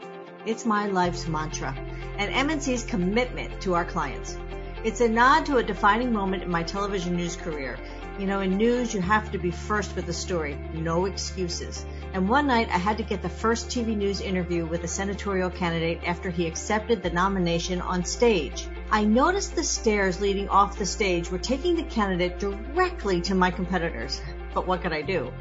It's 0.45 0.65
my 0.65 0.88
life's 0.88 1.28
mantra 1.28 1.76
and 2.17 2.49
MNC's 2.49 2.84
commitment 2.84 3.62
to 3.62 3.73
our 3.73 3.86
clients. 3.86 4.38
It's 4.84 5.01
a 5.01 5.10
nod 5.10 5.45
to 5.47 5.58
a 5.58 5.63
defining 5.63 6.13
moment 6.13 6.43
in 6.43 6.49
my 6.49 6.63
television 6.63 7.15
news 7.15 7.36
career. 7.36 7.77
You 8.19 8.25
know, 8.25 8.41
in 8.41 8.58
news, 8.58 8.93
you 8.93 9.01
have 9.01 9.32
to 9.32 9.38
be 9.38 9.51
first 9.51 9.95
with 9.95 10.06
the 10.06 10.13
story, 10.13 10.58
no 10.73 11.06
excuses. 11.06 11.86
And 12.13 12.27
one 12.27 12.47
night, 12.47 12.69
I 12.69 12.77
had 12.77 12.97
to 12.97 13.03
get 13.03 13.21
the 13.21 13.30
first 13.30 13.69
TV 13.69 13.95
news 13.95 14.21
interview 14.21 14.65
with 14.65 14.84
a 14.84 14.88
senatorial 14.88 15.49
candidate 15.49 16.01
after 16.06 16.30
he 16.30 16.47
accepted 16.47 17.03
the 17.03 17.10
nomination 17.10 17.82
on 17.82 18.06
stage. 18.06 18.67
I 18.89 19.03
noticed 19.03 19.56
the 19.56 19.63
stairs 19.63 20.21
leading 20.21 20.49
off 20.49 20.80
the 20.80 20.86
stage 20.86 21.30
were 21.30 21.38
taking 21.38 21.75
the 21.75 21.84
candidate 21.84 22.39
directly 22.39 23.21
to 23.21 23.36
my 23.36 23.51
competitors. 23.51 24.21
But 24.53 24.65
what 24.65 24.82
could 24.82 24.93
I 24.93 25.01
do? 25.01 25.32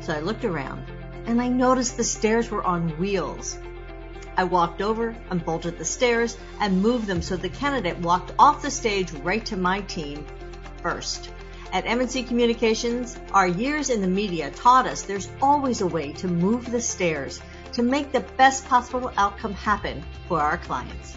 So 0.00 0.12
I 0.12 0.20
looked 0.20 0.44
around 0.44 0.84
and 1.26 1.40
I 1.40 1.48
noticed 1.48 1.96
the 1.96 2.04
stairs 2.04 2.50
were 2.50 2.62
on 2.62 2.90
wheels. 2.98 3.58
I 4.36 4.44
walked 4.44 4.80
over, 4.80 5.14
unbolted 5.30 5.78
the 5.78 5.84
stairs, 5.84 6.36
and 6.60 6.82
moved 6.82 7.06
them 7.06 7.22
so 7.22 7.36
the 7.36 7.48
candidate 7.48 7.98
walked 7.98 8.32
off 8.38 8.62
the 8.62 8.70
stage 8.70 9.12
right 9.12 9.44
to 9.46 9.56
my 9.56 9.80
team 9.82 10.26
first. 10.82 11.30
At 11.72 11.84
MNC 11.84 12.26
Communications, 12.26 13.16
our 13.32 13.46
years 13.46 13.90
in 13.90 14.00
the 14.00 14.08
media 14.08 14.50
taught 14.50 14.86
us 14.86 15.02
there's 15.02 15.30
always 15.40 15.80
a 15.80 15.86
way 15.86 16.12
to 16.14 16.26
move 16.26 16.70
the 16.70 16.80
stairs 16.80 17.40
to 17.72 17.82
make 17.82 18.10
the 18.10 18.26
best 18.36 18.66
possible 18.66 19.12
outcome 19.16 19.54
happen 19.54 20.02
for 20.26 20.40
our 20.40 20.58
clients. 20.58 21.16